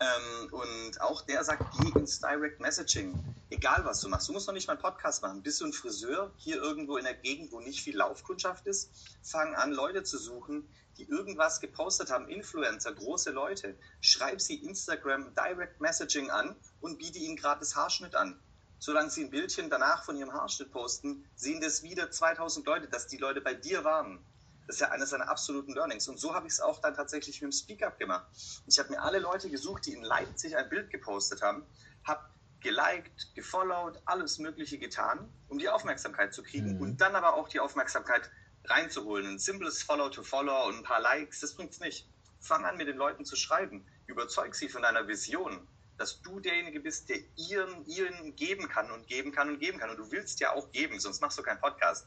[0.00, 3.14] Ähm, und auch der sagt, geh ins Direct Messaging.
[3.50, 4.28] Egal was du machst.
[4.28, 5.42] Du musst noch nicht mal einen Podcast machen.
[5.42, 8.90] Bist du ein Friseur hier irgendwo in der Gegend, wo nicht viel Laufkundschaft ist?
[9.22, 13.76] Fang an, Leute zu suchen, die irgendwas gepostet haben, Influencer, große Leute.
[14.00, 18.40] Schreib sie Instagram Direct Messaging an und biete ihnen gratis Haarschnitt an.
[18.80, 23.06] solange sie ein Bildchen danach von ihrem Haarschnitt posten, sehen das wieder 2000 Leute, dass
[23.06, 24.22] die Leute bei dir waren.
[24.66, 26.08] Das ist ja eines seiner absoluten Learnings.
[26.08, 28.26] Und so habe ich es auch dann tatsächlich mit dem Speak-Up gemacht.
[28.66, 31.64] Ich habe mir alle Leute gesucht, die in Leipzig ein Bild gepostet haben,
[32.04, 32.24] habe
[32.60, 36.80] geliked, gefollowt, alles Mögliche getan, um die Aufmerksamkeit zu kriegen mhm.
[36.80, 38.30] und dann aber auch die Aufmerksamkeit
[38.64, 39.26] reinzuholen.
[39.26, 42.08] Ein simples Follow-to-Follow und ein paar Likes, das bringt es nicht.
[42.40, 43.86] Fang an, mit den Leuten zu schreiben.
[44.06, 49.06] Überzeug sie von deiner Vision, dass du derjenige bist, der ihren, ihren geben kann und
[49.06, 49.90] geben kann und geben kann.
[49.90, 52.06] Und du willst ja auch geben, sonst machst du keinen Podcast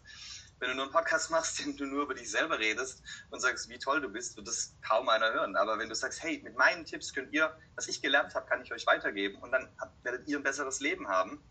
[0.60, 3.70] wenn du nur einen Podcast machst, den du nur über dich selber redest und sagst,
[3.70, 5.56] wie toll du bist, wird das kaum einer hören.
[5.56, 8.62] Aber wenn du sagst, hey, mit meinen Tipps könnt ihr, was ich gelernt habe, kann
[8.62, 9.70] ich euch weitergeben und dann
[10.04, 11.44] werdet ihr ein besseres Leben haben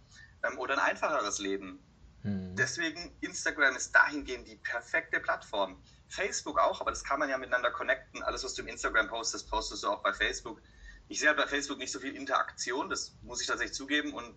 [0.43, 1.79] ähm, oder ein einfacheres Leben.
[2.23, 2.57] Hm.
[2.57, 5.81] Deswegen Instagram ist dahingehend die perfekte Plattform.
[6.09, 8.23] Facebook auch, aber das kann man ja miteinander connecten.
[8.23, 10.61] Alles, was du im Instagram postest, postest du auch bei Facebook.
[11.09, 14.35] Ich sehe halt bei Facebook nicht so viel Interaktion, das muss ich tatsächlich zugeben und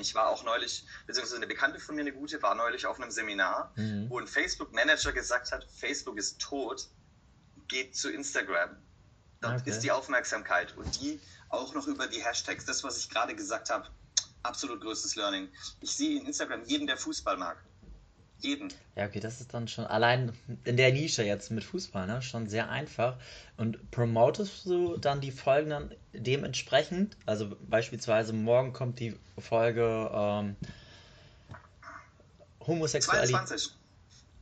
[0.00, 3.10] ich war auch neulich, beziehungsweise eine Bekannte von mir, eine gute, war neulich auf einem
[3.10, 4.08] Seminar, mhm.
[4.08, 6.88] wo ein Facebook-Manager gesagt hat, Facebook ist tot,
[7.68, 8.76] geht zu Instagram.
[9.40, 9.70] Dort okay.
[9.70, 12.64] ist die Aufmerksamkeit und die auch noch über die Hashtags.
[12.64, 13.88] Das, was ich gerade gesagt habe,
[14.42, 15.48] absolut größtes Learning.
[15.80, 17.58] Ich sehe in Instagram jeden, der Fußball mag
[18.38, 18.72] jeden.
[18.94, 20.32] Ja, okay, das ist dann schon allein
[20.64, 23.16] in der Nische jetzt mit Fußball, ne, schon sehr einfach.
[23.56, 27.16] Und promotest du dann die Folgen dann dementsprechend?
[27.26, 30.56] Also beispielsweise morgen kommt die Folge ähm,
[32.60, 33.30] Homosexualität.
[33.30, 33.72] 22.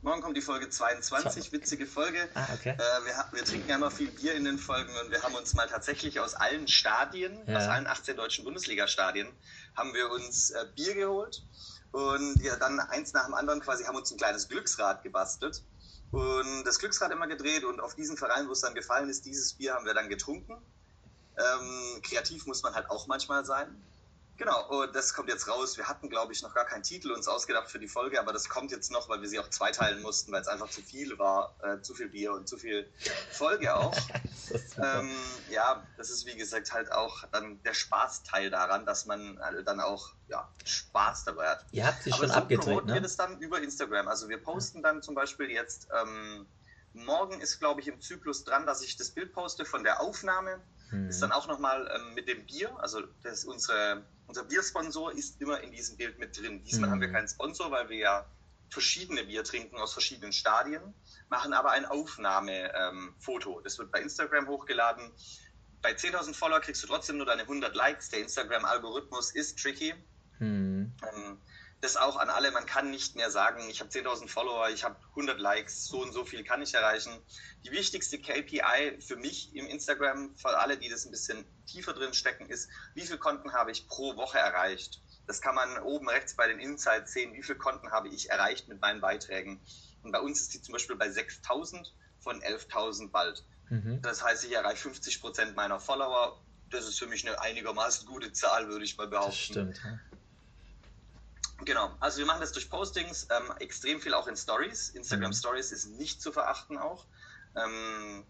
[0.01, 2.29] Morgen kommt die Folge 22, witzige Folge.
[2.35, 2.75] Ah, okay.
[2.77, 5.55] Äh, wir, wir, trinken ja immer viel Bier in den Folgen und wir haben uns
[5.55, 7.57] mal tatsächlich aus allen Stadien, ja.
[7.57, 9.27] aus allen 18 deutschen Bundesliga-Stadien,
[9.75, 11.41] haben wir uns äh, Bier geholt
[11.91, 15.63] und ja, dann eins nach dem anderen quasi haben uns ein kleines Glücksrad gebastelt
[16.11, 19.53] und das Glücksrad immer gedreht und auf diesen Verein, wo es dann gefallen ist, dieses
[19.53, 20.57] Bier haben wir dann getrunken.
[21.37, 23.81] Ähm, kreativ muss man halt auch manchmal sein.
[24.37, 25.77] Genau, und das kommt jetzt raus.
[25.77, 28.49] Wir hatten, glaube ich, noch gar keinen Titel uns ausgedacht für die Folge, aber das
[28.49, 31.55] kommt jetzt noch, weil wir sie auch zweiteilen mussten, weil es einfach zu viel war,
[31.63, 32.91] äh, zu viel Bier und zu viel
[33.31, 33.95] Folge auch.
[34.77, 35.09] ähm,
[35.49, 39.79] ja, das ist wie gesagt halt auch dann der Spaßteil daran, dass man halt dann
[39.79, 41.65] auch ja, Spaß dabei hat.
[41.71, 42.95] Ihr habt sie aber schon so abgedreht, ne?
[42.95, 44.07] wir das dann über Instagram.
[44.09, 46.45] Also wir posten dann zum Beispiel jetzt, ähm,
[46.93, 50.59] morgen ist, glaube ich, im Zyklus dran, dass ich das Bild poste von der Aufnahme.
[50.89, 51.09] Hm.
[51.09, 55.61] Ist dann auch nochmal ähm, mit dem Bier, also das unsere unser Biersponsor ist immer
[55.61, 56.63] in diesem Bild mit drin.
[56.63, 56.93] Diesmal mhm.
[56.93, 58.25] haben wir keinen Sponsor, weil wir ja
[58.69, 60.81] verschiedene Bier trinken aus verschiedenen Stadien,
[61.29, 63.57] machen aber ein Aufnahmefoto.
[63.57, 65.11] Ähm, das wird bei Instagram hochgeladen.
[65.81, 68.09] Bei 10.000 Follower kriegst du trotzdem nur deine 100 Likes.
[68.09, 69.93] Der Instagram-Algorithmus ist tricky.
[70.39, 70.91] Mhm.
[71.03, 71.37] Ähm,
[71.85, 74.95] das auch an alle, man kann nicht mehr sagen, ich habe 10.000 Follower, ich habe
[75.11, 77.11] 100 Likes, so und so viel kann ich erreichen.
[77.63, 82.13] Die wichtigste KPI für mich im Instagram, für alle, die das ein bisschen tiefer drin
[82.13, 85.01] stecken, ist, wie viele Konten habe ich pro Woche erreicht.
[85.27, 88.67] Das kann man oben rechts bei den Insights sehen, wie viele Konten habe ich erreicht
[88.67, 89.61] mit meinen Beiträgen.
[90.01, 93.45] Und bei uns ist die zum Beispiel bei 6.000 von 11.000 bald.
[93.69, 94.01] Mhm.
[94.01, 96.41] Das heißt, ich erreiche 50 Prozent meiner Follower.
[96.69, 99.29] Das ist für mich eine einigermaßen gute Zahl, würde ich mal behaupten.
[99.29, 99.81] Das stimmt.
[99.83, 99.99] Ja.
[101.63, 104.89] Genau, also wir machen das durch Postings, ähm, extrem viel auch in Stories.
[104.89, 105.35] Instagram mhm.
[105.35, 107.05] Stories ist nicht zu verachten auch,
[107.55, 108.25] ähm,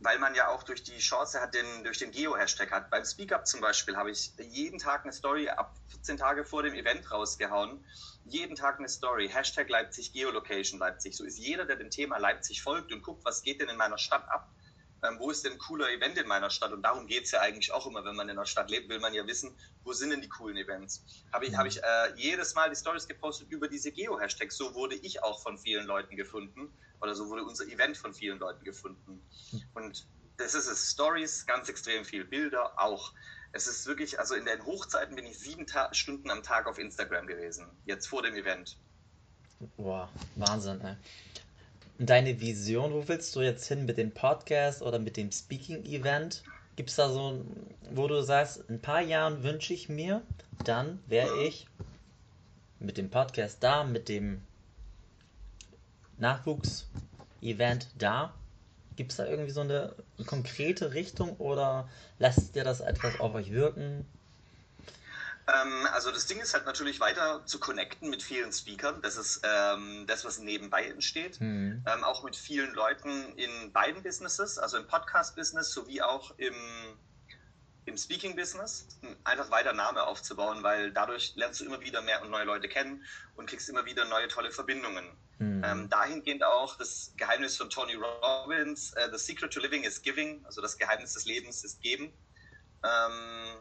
[0.00, 2.90] weil man ja auch durch die Chance hat, den, durch den Geo-Hashtag hat.
[2.90, 6.74] Beim Speak-Up zum Beispiel habe ich jeden Tag eine Story ab 14 Tage vor dem
[6.74, 7.84] Event rausgehauen.
[8.24, 11.14] Jeden Tag eine Story, Hashtag Leipzig, Geolocation Leipzig.
[11.16, 13.98] So ist jeder, der dem Thema Leipzig folgt und guckt, was geht denn in meiner
[13.98, 14.48] Stadt ab,
[15.04, 16.72] ähm, wo ist denn ein cooler Event in meiner Stadt?
[16.72, 19.00] Und darum geht es ja eigentlich auch immer, wenn man in einer Stadt lebt, will
[19.00, 21.04] man ja wissen, wo sind denn die coolen Events?
[21.32, 24.56] Habe ich, hab ich äh, jedes Mal die Stories gepostet über diese Geo-Hashtags.
[24.56, 28.38] So wurde ich auch von vielen Leuten gefunden oder so wurde unser Event von vielen
[28.38, 29.22] Leuten gefunden.
[29.74, 30.90] Und das ist es.
[30.90, 32.24] Stories, ganz extrem viel.
[32.24, 33.12] Bilder auch.
[33.52, 36.78] Es ist wirklich, also in den Hochzeiten bin ich sieben Ta Stunden am Tag auf
[36.78, 38.76] Instagram gewesen, jetzt vor dem Event.
[39.76, 40.96] Boah, Wahnsinn, ey
[41.98, 46.42] deine Vision, wo willst du jetzt hin mit dem Podcast oder mit dem Speaking-Event?
[46.76, 47.44] Gibt es da so,
[47.92, 50.22] wo du sagst, in ein paar Jahren wünsche ich mir,
[50.64, 51.68] dann wäre ich
[52.80, 54.42] mit dem Podcast da, mit dem
[56.18, 58.34] Nachwuchs-Event da?
[58.96, 59.94] Gibt es da irgendwie so eine
[60.26, 64.04] konkrete Richtung oder lasst ihr das etwas auf euch wirken?
[65.46, 69.02] Ähm, also das Ding ist halt natürlich weiter zu connecten mit vielen Speakern.
[69.02, 71.40] Das ist ähm, das, was nebenbei entsteht.
[71.40, 71.84] Mhm.
[71.86, 76.54] Ähm, auch mit vielen Leuten in beiden Businesses, also im Podcast-Business sowie auch im,
[77.84, 78.86] im Speaking-Business.
[79.24, 83.04] Einfach weiter Name aufzubauen, weil dadurch lernst du immer wieder mehr und neue Leute kennen
[83.36, 85.04] und kriegst immer wieder neue tolle Verbindungen.
[85.38, 85.88] Mhm.
[85.90, 90.62] Dahingehend auch das Geheimnis von Tony Robbins, uh, The Secret to Living is Giving, also
[90.62, 92.12] das Geheimnis des Lebens ist Geben.
[92.84, 93.58] Ähm,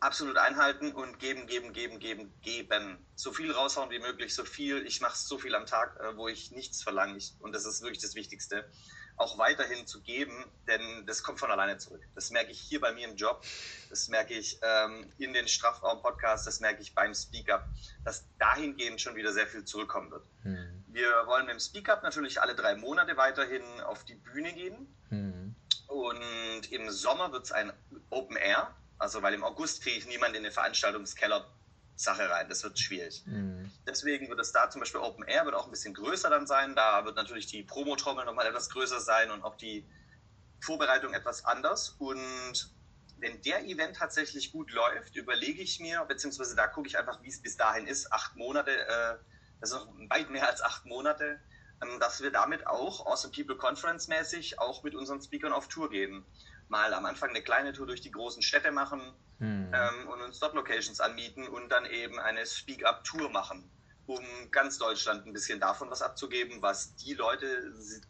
[0.00, 2.98] absolut einhalten und geben, geben, geben, geben, geben.
[3.14, 4.84] So viel raushauen wie möglich, so viel.
[4.86, 7.18] Ich mache so viel am Tag, äh, wo ich nichts verlange.
[7.38, 8.64] Und das ist wirklich das Wichtigste.
[9.16, 12.00] Auch weiterhin zu geben, denn das kommt von alleine zurück.
[12.14, 13.44] Das merke ich hier bei mir im Job,
[13.90, 17.68] das merke ich ähm, in den Strafraum-Podcasts, das merke ich beim Speak-Up,
[18.02, 20.24] dass dahingehend schon wieder sehr viel zurückkommen wird.
[20.44, 20.84] Hm.
[20.86, 24.88] Wir wollen mit dem Speak-Up natürlich alle drei Monate weiterhin auf die Bühne gehen.
[25.10, 25.54] Hm.
[25.88, 27.74] Und im Sommer wird es ein
[28.08, 31.50] Open Air also, weil im August kriege ich niemanden in den Veranstaltungskeller
[31.96, 32.48] Sache rein.
[32.50, 33.22] Das wird schwierig.
[33.24, 33.70] Mhm.
[33.86, 36.76] Deswegen wird es da zum Beispiel Open Air wird auch ein bisschen größer dann sein.
[36.76, 39.88] Da wird natürlich die Promotrommel nochmal etwas größer sein und auch die
[40.60, 41.96] Vorbereitung etwas anders.
[41.98, 42.74] Und
[43.16, 47.28] wenn der Event tatsächlich gut läuft, überlege ich mir, beziehungsweise da gucke ich einfach, wie
[47.28, 49.16] es bis dahin ist, acht Monate, äh,
[49.60, 51.40] das ist noch weit mehr als acht Monate,
[51.82, 55.88] ähm, dass wir damit auch Awesome People Conference mäßig auch mit unseren Speakern auf Tour
[55.88, 56.26] gehen
[56.70, 59.00] mal am Anfang eine kleine Tour durch die großen Städte machen
[59.38, 59.72] hm.
[59.74, 63.68] ähm, und uns dort Locations anmieten und dann eben eine Speak-Up-Tour machen,
[64.06, 67.46] um ganz Deutschland ein bisschen davon was abzugeben, was die Leute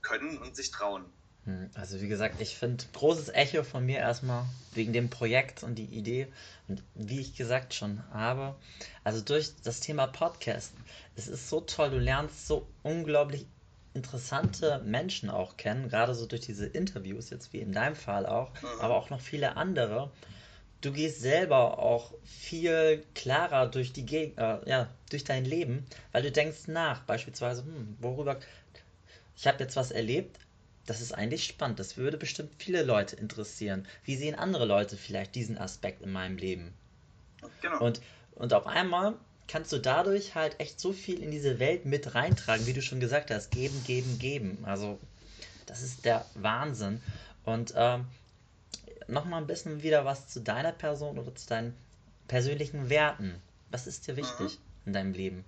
[0.03, 1.07] können und sich trauen.
[1.45, 4.45] Hm, also wie gesagt, ich finde großes Echo von mir erstmal
[4.75, 6.31] wegen dem Projekt und die Idee.
[6.69, 8.55] Und wie ich gesagt schon habe,
[9.05, 10.73] also durch das Thema Podcast,
[11.17, 13.47] es ist so toll, du lernst so unglaublich
[13.95, 18.53] interessante Menschen auch kennen, gerade so durch diese Interviews, jetzt wie in deinem Fall auch,
[18.63, 18.81] mhm.
[18.81, 20.11] aber auch noch viele andere.
[20.81, 26.23] Du gehst selber auch viel klarer durch die Geg äh, ja, durch dein Leben, weil
[26.23, 28.39] du denkst nach, beispielsweise, hm, worüber
[29.37, 30.39] ich habe jetzt was erlebt,
[30.87, 33.87] das ist eigentlich spannend, das würde bestimmt viele Leute interessieren.
[34.05, 36.75] Wie sehen andere Leute vielleicht diesen Aspekt in meinem Leben?
[37.63, 37.79] Genau.
[37.79, 38.03] Und,
[38.35, 39.15] und auf einmal
[39.51, 43.01] kannst du dadurch halt echt so viel in diese Welt mit reintragen, wie du schon
[43.01, 43.51] gesagt hast.
[43.51, 44.59] Geben, geben, geben.
[44.63, 44.99] Also,
[45.67, 47.03] das ist der Wahnsinn.
[47.45, 48.07] Und ähm,
[49.09, 51.75] nochmal ein bisschen wieder was zu deiner Person oder zu deinen
[52.29, 53.35] persönlichen Werten.
[53.71, 54.87] Was ist dir wichtig mhm.
[54.87, 55.45] in deinem Leben?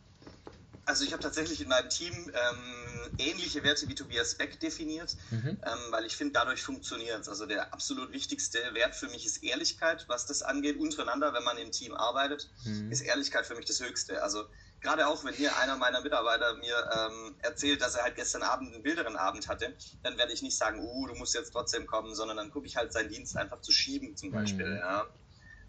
[0.85, 5.57] Also ich habe tatsächlich in meinem Team ähm, ähnliche Werte wie Tobias Beck definiert, mhm.
[5.64, 7.29] ähm, weil ich finde, dadurch funktioniert es.
[7.29, 11.57] Also der absolut wichtigste Wert für mich ist Ehrlichkeit, was das angeht, untereinander, wenn man
[11.59, 12.90] im Team arbeitet, mhm.
[12.90, 14.23] ist Ehrlichkeit für mich das Höchste.
[14.23, 14.45] Also
[14.81, 18.75] gerade auch, wenn hier einer meiner Mitarbeiter mir ähm, erzählt, dass er halt gestern Abend
[18.75, 22.14] einen wilderen Abend hatte, dann werde ich nicht sagen, uh, du musst jetzt trotzdem kommen,
[22.14, 24.68] sondern dann gucke ich halt seinen Dienst einfach zu schieben zum Beispiel.
[24.68, 24.77] Mhm.
[24.79, 25.07] Ja.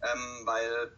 [0.01, 0.91] Ähm, weil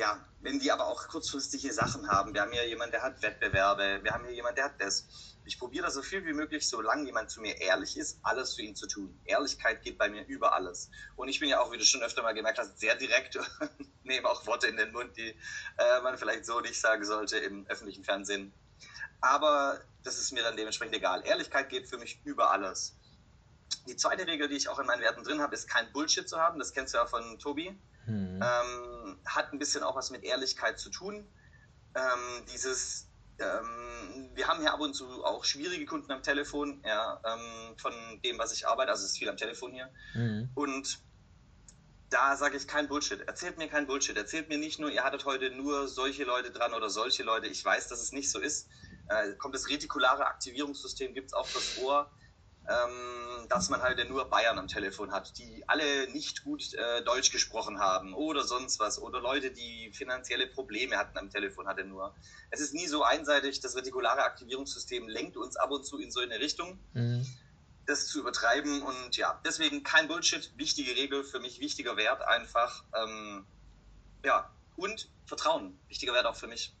[0.00, 2.32] ja, wenn die aber auch kurzfristige Sachen haben.
[2.32, 5.06] Wir haben hier jemanden, der hat Wettbewerbe, wir haben hier jemanden, der hat das.
[5.44, 8.74] Ich probiere so viel wie möglich, solange jemand zu mir ehrlich ist, alles für ihn
[8.74, 9.20] zu tun.
[9.26, 10.90] Ehrlichkeit geht bei mir über alles.
[11.16, 13.46] Und ich bin ja auch, wie du schon öfter mal gemerkt hast, sehr direkt und
[14.04, 15.36] nehme auch Worte in den Mund, die
[15.76, 18.54] äh, man vielleicht so nicht sagen sollte im öffentlichen Fernsehen.
[19.20, 21.26] Aber das ist mir dann dementsprechend egal.
[21.26, 22.96] Ehrlichkeit geht für mich über alles.
[23.86, 26.38] Die zweite Regel, die ich auch in meinen Werten drin habe, ist kein Bullshit zu
[26.38, 26.58] haben.
[26.58, 27.78] Das kennst du ja von Tobi.
[28.06, 28.42] Hm.
[28.42, 31.26] Ähm, hat ein bisschen auch was mit Ehrlichkeit zu tun.
[31.94, 33.08] Ähm, dieses,
[33.38, 37.92] ähm, wir haben hier ab und zu auch schwierige Kunden am Telefon, ja, ähm, von
[38.24, 39.90] dem, was ich arbeite, also es ist viel am Telefon hier.
[40.12, 40.50] Hm.
[40.54, 41.00] Und
[42.10, 43.20] da sage ich kein Bullshit.
[43.20, 44.16] Erzählt mir kein Bullshit.
[44.16, 47.46] Erzählt mir nicht nur, ihr hattet heute nur solche Leute dran oder solche Leute.
[47.46, 48.68] Ich weiß, dass es nicht so ist.
[49.08, 52.10] Äh, kommt das retikulare Aktivierungssystem, gibt es auch das Ohr
[52.70, 57.32] ähm, dass man halt nur Bayern am Telefon hat, die alle nicht gut äh, Deutsch
[57.32, 62.14] gesprochen haben oder sonst was oder Leute, die finanzielle Probleme hatten am Telefon hatte nur.
[62.50, 66.20] Es ist nie so einseitig, das retikulare Aktivierungssystem lenkt uns ab und zu in so
[66.20, 66.78] eine Richtung.
[66.92, 67.26] Mhm.
[67.86, 72.84] Das zu übertreiben und ja, deswegen kein Bullshit, wichtige Regel, für mich wichtiger Wert einfach.
[72.94, 73.44] Ähm,
[74.24, 76.72] ja, und Vertrauen, wichtiger Wert auch für mich.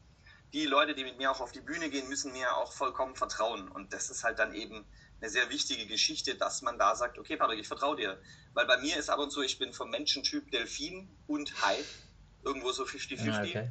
[0.52, 3.68] Die Leute, die mit mir auch auf die Bühne gehen, müssen mir auch vollkommen vertrauen.
[3.68, 4.84] Und das ist halt dann eben
[5.20, 8.18] eine sehr wichtige Geschichte, dass man da sagt, okay, Patrick, ich vertraue dir.
[8.54, 11.76] Weil bei mir ist ab und zu, ich bin vom Menschentyp Delfin und Hai,
[12.42, 13.24] irgendwo so 50-50.
[13.26, 13.70] Ja, okay.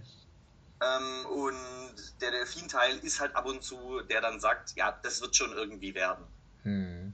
[0.81, 5.35] ähm, und der Delfin-Teil ist halt ab und zu, der dann sagt, ja, das wird
[5.35, 6.25] schon irgendwie werden.
[6.63, 7.13] Hm.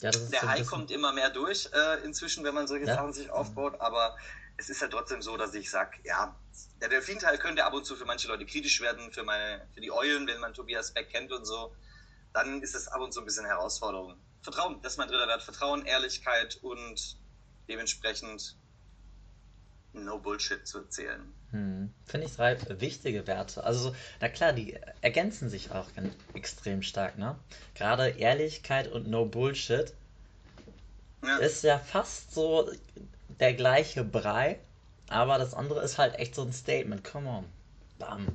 [0.00, 2.94] Ja, der so Hai kommt immer mehr durch äh, inzwischen, wenn man solche ja?
[2.94, 4.16] Sachen sich aufbaut, aber
[4.58, 6.34] es ist halt trotzdem so, dass ich sage, ja,
[6.80, 9.90] der Delfin-Teil könnte ab und zu für manche Leute kritisch werden, für, meine, für die
[9.90, 11.74] Eulen, wenn man Tobias Beck kennt und so
[12.36, 14.14] dann ist es ab und zu ein bisschen Herausforderung.
[14.42, 15.42] Vertrauen, das ist mein dritter Wert.
[15.42, 17.16] Vertrauen, Ehrlichkeit und
[17.66, 18.56] dementsprechend
[19.94, 21.32] No Bullshit zu erzählen.
[21.52, 21.94] Hm.
[22.04, 23.64] Finde ich drei wichtige Werte.
[23.64, 25.86] Also, na klar, die ergänzen sich auch
[26.34, 27.38] extrem stark, ne?
[27.74, 29.94] Gerade Ehrlichkeit und No Bullshit
[31.24, 31.38] ja.
[31.38, 32.70] ist ja fast so
[33.40, 34.60] der gleiche Brei,
[35.08, 37.02] aber das andere ist halt echt so ein Statement.
[37.02, 37.44] Come on.
[37.98, 38.26] Bam.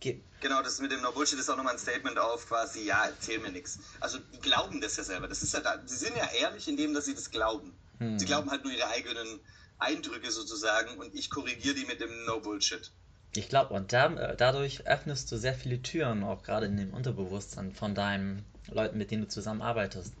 [0.00, 3.06] Ge genau, das mit dem No Bullshit ist auch nochmal ein Statement auf quasi, ja,
[3.06, 3.78] erzähl mir nichts.
[4.00, 5.28] Also die glauben das ja selber.
[5.28, 7.72] Das ist ja da, sie sind ja ehrlich in dem, dass sie das glauben.
[7.98, 8.18] Hm.
[8.18, 9.40] Sie glauben halt nur ihre eigenen
[9.78, 12.92] Eindrücke sozusagen und ich korrigiere die mit dem No Bullshit.
[13.34, 16.94] Ich glaube, und da, äh, dadurch öffnest du sehr viele Türen, auch gerade in dem
[16.94, 20.12] Unterbewusstsein von deinen Leuten, mit denen du zusammenarbeitest.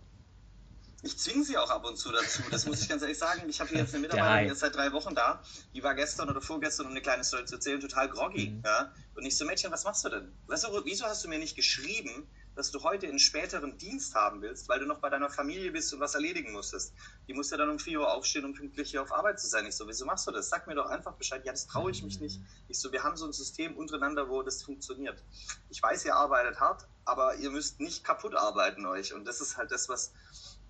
[1.02, 3.48] Ich zwinge sie auch ab und zu dazu, das muss ich ganz ehrlich sagen.
[3.48, 5.40] Ich habe jetzt eine Mitarbeiterin jetzt seit drei Wochen da,
[5.72, 8.50] die war gestern oder vorgestern, um eine kleine Story zu erzählen, total groggy.
[8.50, 8.62] Mhm.
[8.64, 8.92] Ja?
[9.14, 10.32] Und ich so, Mädchen, was machst du denn?
[10.48, 14.42] Weißt du, wieso hast du mir nicht geschrieben, dass du heute einen späteren Dienst haben
[14.42, 16.92] willst, weil du noch bei deiner Familie bist und was erledigen musstest.
[17.28, 19.64] Die muss ja dann um 4 Uhr aufstehen, um pünktlich hier auf Arbeit zu sein.
[19.66, 20.48] Ich so, wieso machst du das?
[20.48, 21.44] Sag mir doch einfach Bescheid.
[21.44, 22.40] Ja, das traue ich mich nicht.
[22.66, 25.22] Ich so, wir haben so ein System untereinander, wo das funktioniert.
[25.70, 29.14] Ich weiß, ihr arbeitet hart, aber ihr müsst nicht kaputt arbeiten euch.
[29.14, 30.12] Und das ist halt das, was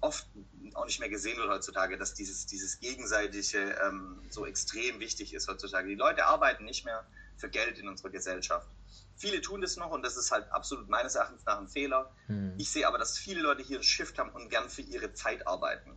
[0.00, 0.26] oft
[0.74, 5.48] auch nicht mehr gesehen wird heutzutage, dass dieses, dieses gegenseitige ähm, so extrem wichtig ist
[5.48, 5.88] heutzutage.
[5.88, 7.04] Die Leute arbeiten nicht mehr
[7.36, 8.68] für Geld in unserer Gesellschaft.
[9.16, 12.12] Viele tun das noch und das ist halt absolut meines Erachtens nach ein Fehler.
[12.26, 12.54] Hm.
[12.56, 15.46] Ich sehe aber, dass viele Leute hier einen Shift haben und gern für ihre Zeit
[15.46, 15.90] arbeiten.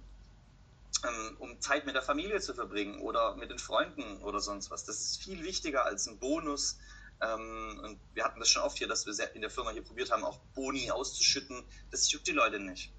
[1.08, 4.86] Ähm, um Zeit mit der Familie zu verbringen oder mit den Freunden oder sonst was.
[4.86, 6.80] Das ist viel wichtiger als ein Bonus.
[7.22, 10.12] Ähm, und wir hatten das schon oft hier, dass wir in der Firma hier probiert
[10.12, 11.64] haben, auch Boni auszuschütten.
[11.92, 12.92] Das juckt die Leute nicht.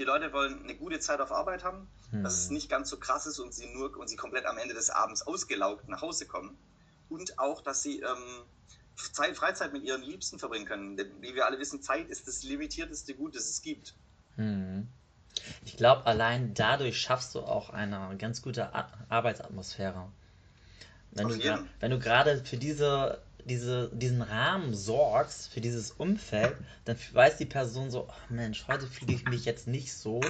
[0.00, 2.24] Die Leute wollen eine gute Zeit auf Arbeit haben, hm.
[2.24, 4.72] dass es nicht ganz so krass ist und sie nur und sie komplett am Ende
[4.72, 6.56] des Abends ausgelaugt nach Hause kommen.
[7.10, 8.46] Und auch, dass sie ähm,
[9.12, 10.96] Zeit, Freizeit mit ihren Liebsten verbringen können.
[10.96, 13.94] Denn wie wir alle wissen, Zeit ist das limitierteste Gut, das es gibt.
[14.36, 14.88] Hm.
[15.66, 18.72] Ich glaube, allein dadurch schaffst du auch eine ganz gute
[19.10, 20.10] Arbeitsatmosphäre.
[21.10, 26.56] Wenn Auf du, wenn du gerade für diese, diese, diesen Rahmen sorgst, für dieses Umfeld,
[26.84, 30.20] dann weiß die Person so, oh Mensch, heute fühle ich mich jetzt nicht so.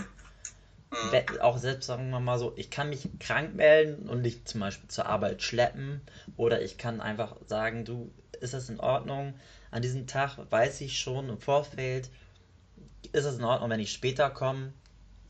[0.91, 1.41] Mhm.
[1.41, 4.89] Auch selbst, sagen wir mal so, ich kann mich krank melden und nicht zum Beispiel
[4.89, 6.01] zur Arbeit schleppen.
[6.37, 9.35] Oder ich kann einfach sagen, du, ist das in Ordnung?
[9.71, 12.11] An diesem Tag weiß ich schon im Vorfeld,
[13.13, 14.73] ist es in Ordnung, wenn ich später komme?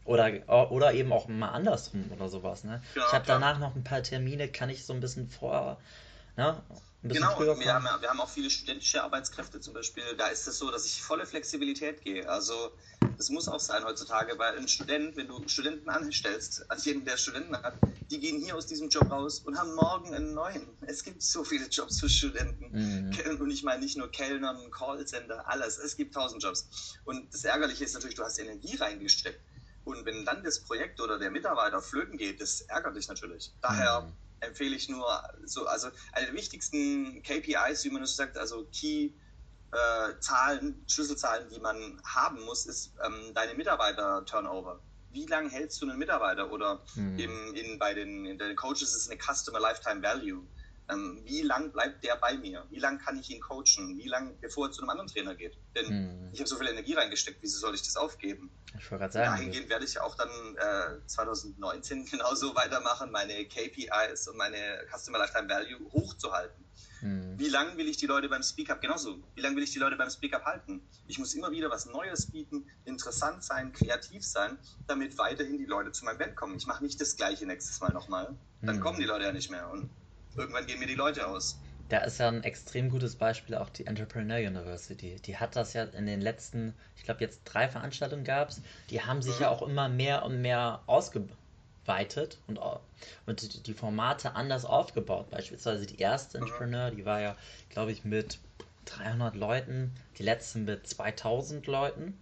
[0.04, 2.64] Oder, oder eben auch mal andersrum oder sowas.
[2.64, 2.80] Ne?
[2.94, 5.78] Ja, ich habe danach noch ein paar Termine, kann ich so ein bisschen vor.
[6.36, 6.60] Ne?
[7.02, 10.04] Genau, wir haben, wir haben auch viele studentische Arbeitskräfte zum Beispiel.
[10.18, 12.28] Da ist es so, dass ich volle Flexibilität gehe.
[12.28, 12.72] Also
[13.16, 17.16] das muss auch sein heutzutage, weil ein Student, wenn du Studenten anstellst, an jeden, der
[17.16, 17.74] Studenten hat,
[18.10, 20.66] die gehen hier aus diesem Job raus und haben morgen einen neuen.
[20.82, 22.70] Es gibt so viele Jobs für Studenten.
[22.72, 23.40] Mhm.
[23.40, 25.78] Und ich meine nicht nur Kellnern, Callcenter, alles.
[25.78, 26.98] Es gibt tausend Jobs.
[27.04, 29.40] Und das Ärgerliche ist natürlich, du hast Energie reingesteckt.
[29.84, 33.52] Und wenn dann das Projekt oder der Mitarbeiter flöten geht, das ärgert dich natürlich.
[33.62, 34.12] Daher mhm.
[34.40, 39.11] Empfehle ich nur, so, also eine der wichtigsten KPIs, wie man es sagt, also Key
[39.72, 44.81] äh, Zahlen, Schlüsselzahlen, die man haben muss, ist ähm, deine Mitarbeiter-Turnover.
[45.12, 46.50] Wie lange hältst du einen Mitarbeiter?
[46.53, 47.18] Oder mhm.
[47.18, 50.44] im, in, bei den, in den Coaches ist es eine Customer Lifetime Value.
[50.90, 52.64] Ähm, wie lang bleibt der bei mir?
[52.70, 53.96] Wie lange kann ich ihn coachen?
[53.98, 55.57] Wie lange, bevor er zu einem anderen Trainer geht?
[55.74, 56.31] Denn mhm.
[56.33, 58.50] ich habe so viel Energie reingesteckt, wieso soll ich das aufgeben?
[58.79, 59.37] Ich wollte gerade sagen.
[59.37, 65.48] Dahingehend werde ich auch dann äh, 2019 genauso weitermachen, meine KPIs und meine Customer Lifetime
[65.48, 66.64] Value hochzuhalten.
[67.03, 67.38] Mhm.
[67.38, 69.79] Wie lange will ich die Leute beim Speak Up, genauso, wie lange will ich die
[69.79, 70.83] Leute beim Speak Up halten?
[71.07, 75.92] Ich muss immer wieder was Neues bieten, interessant sein, kreativ sein, damit weiterhin die Leute
[75.92, 76.57] zu meinem Band kommen.
[76.57, 78.37] Ich mache nicht das gleiche nächstes Mal nochmal.
[78.62, 78.81] Dann mhm.
[78.81, 79.88] kommen die Leute ja nicht mehr und
[80.36, 81.58] irgendwann gehen mir die Leute aus.
[81.88, 85.16] Da ist ja ein extrem gutes Beispiel auch die Entrepreneur University.
[85.26, 89.02] Die hat das ja in den letzten, ich glaube jetzt drei Veranstaltungen gab es, die
[89.02, 89.42] haben sich mhm.
[89.42, 91.36] ja auch immer mehr und mehr ausgebaut
[91.86, 92.60] weitet und,
[93.26, 95.30] und die Formate anders aufgebaut.
[95.30, 96.44] Beispielsweise die erste mhm.
[96.44, 97.36] Entrepreneur, die war ja,
[97.68, 98.38] glaube ich, mit
[98.86, 102.18] 300 Leuten, die letzte mit 2000 Leuten.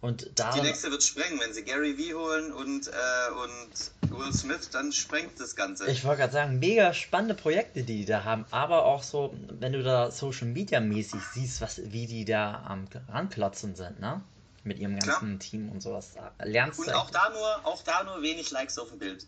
[0.00, 2.90] Und da die nächste wird sprengen, wenn sie Gary Vee holen und, äh,
[3.32, 5.90] und Will Smith, dann sprengt das Ganze.
[5.90, 9.72] Ich wollte gerade sagen, mega spannende Projekte, die die da haben, aber auch so, wenn
[9.72, 14.22] du da Social Media mäßig siehst, was, wie die da am ranklotzen sind, ne?
[14.64, 15.38] mit ihrem ganzen Klar.
[15.38, 16.14] Team und sowas.
[16.42, 19.26] Lernst und auch da, nur, auch da nur wenig Likes auf dem Bild.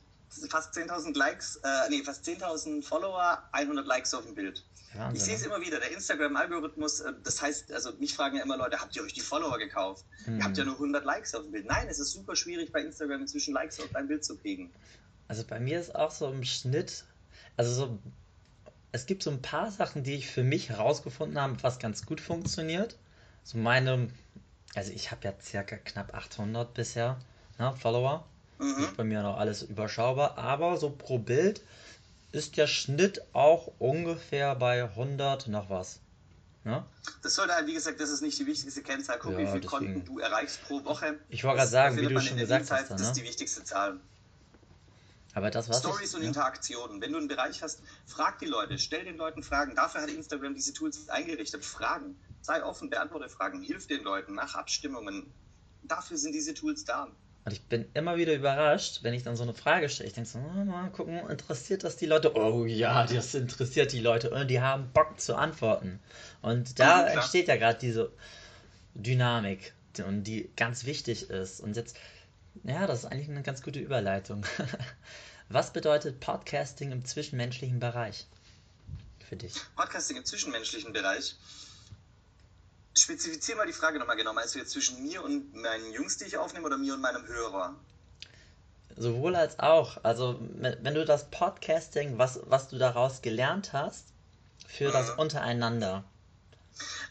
[0.49, 4.65] Fast 10.000 Likes, äh, nee, fast 10.000 Follower, 100 Likes auf dem Bild.
[4.95, 5.47] Wahnsinn, ich sehe es ne?
[5.49, 9.03] immer wieder, der Instagram-Algorithmus, äh, das heißt, also mich fragen ja immer Leute, habt ihr
[9.03, 10.05] euch die Follower gekauft?
[10.25, 10.39] Hm.
[10.39, 11.67] Ihr habt ja nur 100 Likes auf dem Bild.
[11.67, 14.71] Nein, es ist super schwierig bei Instagram inzwischen Likes auf dein Bild zu kriegen.
[15.29, 17.05] Also bei mir ist auch so im Schnitt,
[17.57, 17.99] also so,
[18.93, 22.21] es gibt so ein paar Sachen, die ich für mich herausgefunden habe, was ganz gut
[22.21, 22.99] funktioniert.
[23.45, 24.09] So meine
[24.75, 27.19] also ich habe ja circa knapp 800 bisher
[27.59, 28.27] ne, Follower.
[28.63, 28.85] Mhm.
[28.85, 31.63] Ist bei mir noch alles überschaubar, aber so pro Bild
[32.33, 36.01] ist der Schnitt auch ungefähr bei 100 noch was.
[36.65, 36.85] Ne?
[37.23, 39.19] Das sollte halt, wie gesagt, das ist nicht die wichtigste Kennzahl.
[39.19, 41.19] Guck, ja, wie viele Konten du erreichst pro Woche.
[41.29, 42.91] Ich wollte gerade sagen, wie du schon gesagt hast.
[42.91, 43.03] Dann, ne?
[43.03, 43.99] Das ist die wichtigste Zahl.
[45.35, 46.29] Aber das was Stories ich, und ja.
[46.29, 47.01] Interaktionen.
[47.01, 49.75] Wenn du einen Bereich hast, frag die Leute, stell den Leuten Fragen.
[49.75, 51.65] Dafür hat Instagram diese Tools eingerichtet.
[51.65, 52.17] Fragen.
[52.43, 55.33] Sei offen, beantworte Fragen, hilf den Leuten, mach Abstimmungen.
[55.85, 57.09] Dafür sind diese Tools da.
[57.45, 60.09] Und ich bin immer wieder überrascht, wenn ich dann so eine Frage stelle.
[60.09, 62.37] Ich denke so, oh, mal gucken, interessiert das die Leute?
[62.37, 65.99] Oh ja, das interessiert die Leute und die haben Bock zu antworten.
[66.41, 68.13] Und da ja, entsteht ja gerade diese
[68.95, 71.61] Dynamik, und die ganz wichtig ist.
[71.61, 71.97] Und jetzt,
[72.65, 74.47] ja, das ist eigentlich eine ganz gute Überleitung.
[75.49, 78.27] Was bedeutet Podcasting im zwischenmenschlichen Bereich
[79.29, 79.55] für dich?
[79.77, 81.37] Podcasting im zwischenmenschlichen Bereich
[82.97, 84.33] Spezifizier mal die Frage nochmal genau.
[84.33, 87.27] Meinst du jetzt zwischen mir und meinen Jungs, die ich aufnehme, oder mir und meinem
[87.27, 87.75] Hörer?
[88.97, 90.03] Sowohl als auch.
[90.05, 94.09] Also, wenn du das Podcasting, was, was du daraus gelernt hast,
[94.67, 94.93] für mhm.
[94.93, 96.05] das untereinander.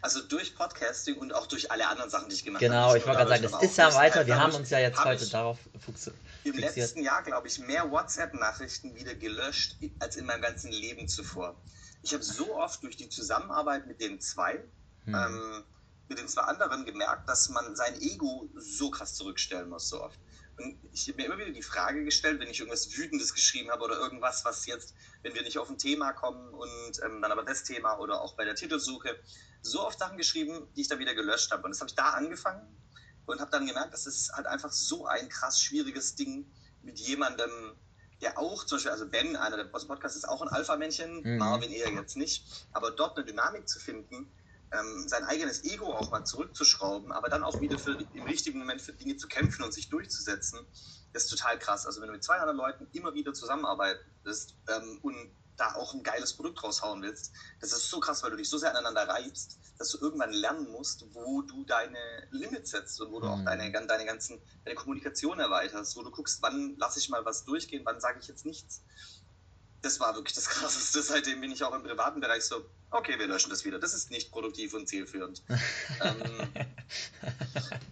[0.01, 2.86] Also durch Podcasting und auch durch alle anderen Sachen, die ich gemacht genau, habe.
[2.86, 4.25] Genau, ich wollte gerade sagen, das ist ja weiter.
[4.25, 6.15] Wir haben uns ja jetzt heute darauf fixiert.
[6.43, 11.55] Im letzten Jahr, glaube ich, mehr WhatsApp-Nachrichten wieder gelöscht als in meinem ganzen Leben zuvor.
[12.01, 14.63] Ich habe so oft durch die Zusammenarbeit mit den zwei,
[15.05, 15.15] hm.
[15.15, 15.63] ähm,
[16.07, 20.19] mit den zwei anderen gemerkt, dass man sein Ego so krass zurückstellen muss, so oft.
[20.57, 23.83] Und ich habe mir immer wieder die Frage gestellt, wenn ich irgendwas Wütendes geschrieben habe
[23.83, 24.93] oder irgendwas, was jetzt,
[25.23, 28.35] wenn wir nicht auf ein Thema kommen und ähm, dann aber das Thema oder auch
[28.35, 29.17] bei der Titelsuche,
[29.61, 31.63] so oft Sachen geschrieben, die ich dann wieder gelöscht habe.
[31.63, 32.75] Und das habe ich da angefangen
[33.25, 37.49] und habe dann gemerkt, das ist halt einfach so ein krass schwieriges Ding mit jemandem,
[38.21, 41.37] der auch, zum Beispiel, also Ben, einer der Podcasts, ist auch ein Alpha-Männchen, mhm.
[41.37, 44.31] Marvin eher jetzt nicht, aber dort eine Dynamik zu finden,
[44.72, 48.82] ähm, sein eigenes Ego auch mal zurückzuschrauben, aber dann auch wieder für, im richtigen Moment
[48.82, 50.59] für Dinge zu kämpfen und sich durchzusetzen,
[51.13, 51.86] ist total krass.
[51.86, 56.03] Also wenn du mit zwei anderen Leuten immer wieder zusammenarbeitest ähm, und da auch ein
[56.03, 59.59] geiles Produkt raushauen willst, das ist so krass, weil du dich so sehr aneinander reibst,
[59.78, 61.99] dass du irgendwann lernen musst, wo du deine
[62.32, 63.34] Limits setzt und wo du mhm.
[63.34, 67.45] auch deine, deine ganzen deine Kommunikation erweiterst, wo du guckst, wann lasse ich mal was
[67.45, 68.82] durchgehen, wann sage ich jetzt nichts
[69.82, 71.01] das war wirklich das Krasseste.
[71.01, 73.79] Seitdem bin ich auch im privaten Bereich so, okay, wir löschen das wieder.
[73.79, 75.41] Das ist nicht produktiv und zielführend.
[76.03, 76.49] ähm,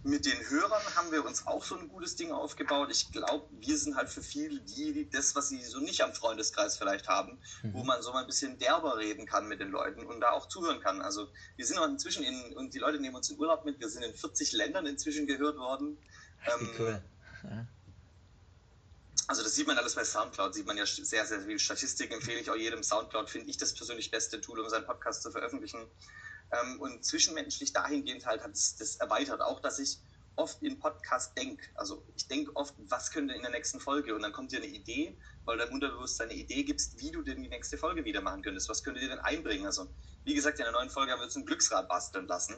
[0.02, 2.88] mit den Hörern haben wir uns auch so ein gutes Ding aufgebaut.
[2.90, 6.76] Ich glaube, wir sind halt für viele die, das, was sie so nicht am Freundeskreis
[6.76, 7.74] vielleicht haben, mhm.
[7.74, 10.46] wo man so mal ein bisschen derber reden kann mit den Leuten und da auch
[10.46, 11.00] zuhören kann.
[11.00, 13.80] Also wir sind auch inzwischen in, und die Leute nehmen uns in Urlaub mit.
[13.80, 15.98] Wir sind in 40 Ländern inzwischen gehört worden.
[16.46, 17.02] Ähm, cool.
[17.44, 17.66] Ja.
[19.30, 22.40] Also das sieht man alles bei Soundcloud, sieht man ja sehr, sehr viel Statistik, empfehle
[22.40, 22.82] ich auch jedem.
[22.82, 25.86] Soundcloud finde ich das persönlich beste Tool, um seinen Podcast zu veröffentlichen.
[26.50, 30.00] Ähm, und zwischenmenschlich dahingehend halt hat es das erweitert, auch dass ich
[30.34, 31.64] oft in Podcast denke.
[31.76, 34.16] Also ich denke oft, was könnte in der nächsten Folge?
[34.16, 37.40] Und dann kommt dir eine Idee, weil dein Unterbewusstsein eine Idee gibst, wie du denn
[37.40, 38.68] die nächste Folge wieder machen könntest.
[38.68, 39.64] Was könnte dir denn einbringen?
[39.64, 39.86] Also
[40.24, 42.56] wie gesagt, in der neuen Folge haben wir uns ein Glücksrad basteln lassen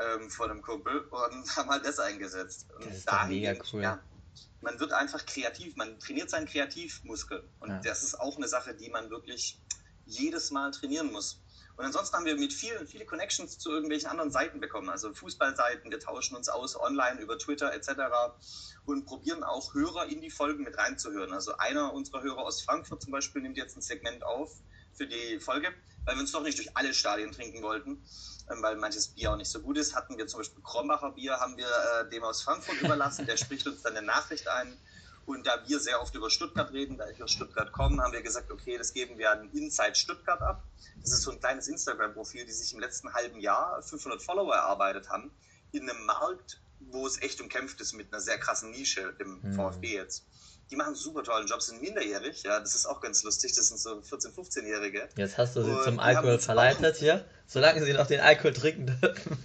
[0.00, 2.66] ähm, von einem Kumpel und haben halt das eingesetzt.
[2.74, 3.82] Und das ist mega cool.
[3.82, 4.02] Ja,
[4.60, 7.48] man wird einfach kreativ, man trainiert seinen Kreativmuskel.
[7.60, 7.80] Und ja.
[7.80, 9.60] das ist auch eine Sache, die man wirklich
[10.06, 11.40] jedes Mal trainieren muss.
[11.76, 15.90] Und ansonsten haben wir mit vielen, viele Connections zu irgendwelchen anderen Seiten bekommen, also Fußballseiten,
[15.90, 17.90] wir tauschen uns aus online über Twitter etc.
[18.84, 21.32] und probieren auch Hörer in die Folgen mit reinzuhören.
[21.32, 24.60] Also einer unserer Hörer aus Frankfurt zum Beispiel nimmt jetzt ein Segment auf
[24.92, 25.68] für die Folge,
[26.04, 28.04] weil wir uns doch nicht durch alle Stadien trinken wollten.
[28.50, 29.94] Ähm, weil manches Bier auch nicht so gut ist.
[29.94, 33.66] Hatten wir zum Beispiel Krombacher Bier, haben wir äh, dem aus Frankfurt überlassen, der spricht
[33.66, 34.76] uns dann eine Nachricht ein.
[35.24, 38.22] Und da wir sehr oft über Stuttgart reden, da ich aus Stuttgart komme, haben wir
[38.22, 40.64] gesagt, okay, das geben wir an Inside Stuttgart ab.
[41.00, 45.08] Das ist so ein kleines Instagram-Profil, die sich im letzten halben Jahr 500 Follower erarbeitet
[45.10, 45.30] haben,
[45.70, 49.52] in einem Markt, wo es echt umkämpft ist mit einer sehr krassen Nische, dem mhm.
[49.52, 50.26] VfB jetzt
[50.72, 53.78] die machen super tollen Job, sind minderjährig, ja, das ist auch ganz lustig, das sind
[53.78, 55.06] so 14-, 15-Jährige.
[55.16, 58.86] Jetzt hast du sie und zum Alkohol verleitet hier, solange sie noch den Alkohol trinken
[58.86, 59.38] dürfen.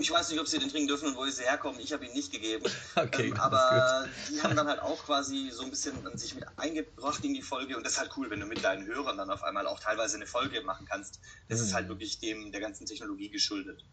[0.00, 1.78] Ich weiß nicht, ob sie den trinken dürfen und wo sie herkommen.
[1.78, 2.64] Ich habe ihn nicht gegeben.
[2.96, 7.24] Okay, ähm, aber die haben dann halt auch quasi so ein bisschen sich mit eingebracht
[7.24, 7.76] in die Folge.
[7.76, 10.16] Und das ist halt cool, wenn du mit deinen Hörern dann auf einmal auch teilweise
[10.16, 11.20] eine Folge machen kannst.
[11.48, 11.66] Das mhm.
[11.66, 13.84] ist halt wirklich dem der ganzen Technologie geschuldet.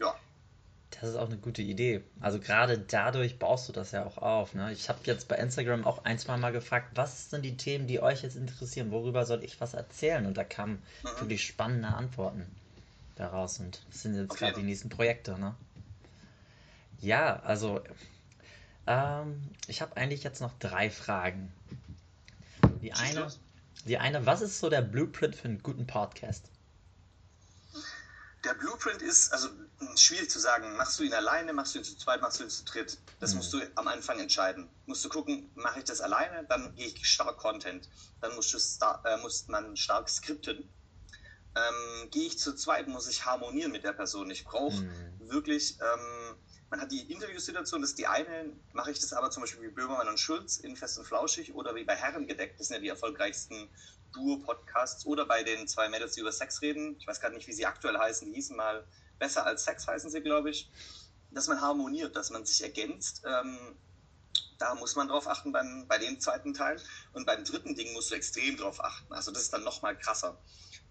[0.00, 0.16] Ja,
[1.00, 2.02] das ist auch eine gute Idee.
[2.20, 4.54] Also gerade dadurch baust du das ja auch auf.
[4.54, 4.72] Ne?
[4.72, 8.00] Ich habe jetzt bei Instagram auch ein, zwei Mal gefragt, was sind die Themen, die
[8.00, 8.90] euch jetzt interessieren?
[8.90, 10.26] Worüber soll ich was erzählen?
[10.26, 11.20] Und da kamen mhm.
[11.20, 12.46] wirklich spannende Antworten
[13.16, 13.58] daraus.
[13.58, 14.46] Und das sind jetzt okay.
[14.46, 15.38] gerade die nächsten Projekte.
[15.38, 15.54] Ne?
[17.00, 17.80] Ja, also
[18.86, 21.52] ähm, ich habe eigentlich jetzt noch drei Fragen.
[22.82, 23.28] Die eine,
[23.86, 26.51] die eine, was ist so der Blueprint für einen guten Podcast?
[28.44, 29.48] Der Blueprint ist, also
[29.96, 32.50] schwierig zu sagen, machst du ihn alleine, machst du ihn zu zweit, machst du ihn
[32.50, 32.98] zu dritt.
[33.20, 33.36] Das mhm.
[33.36, 34.68] musst du am Anfang entscheiden.
[34.86, 37.88] Musst du gucken, mache ich das alleine, dann gehe ich stark Content.
[38.20, 40.68] Dann musst du star äh, muss man stark skripten.
[41.54, 44.30] Ähm, gehe ich zu zweit, muss ich harmonieren mit der Person.
[44.30, 45.28] Ich brauche mhm.
[45.28, 46.36] wirklich, ähm,
[46.70, 49.74] man hat die Interviewsituation, das ist die eine, mache ich das aber zum Beispiel wie
[49.74, 52.80] Böhmermann und Schulz in Fest und Flauschig oder wie bei Herren gedeckt, das sind ja
[52.80, 53.68] die erfolgreichsten
[54.12, 56.96] Duo-Podcasts oder bei den zwei Mädels, die über Sex reden.
[56.98, 58.26] Ich weiß gerade nicht, wie sie aktuell heißen.
[58.26, 58.86] Die hießen mal
[59.18, 60.70] Besser als Sex, heißen sie, glaube ich.
[61.30, 63.22] Dass man harmoniert, dass man sich ergänzt.
[63.26, 63.58] Ähm,
[64.58, 66.80] Da muss man drauf achten beim, bei dem zweiten Teil.
[67.14, 69.12] Und beim dritten Ding musst du extrem drauf achten.
[69.12, 70.38] Also das ist dann nochmal krasser.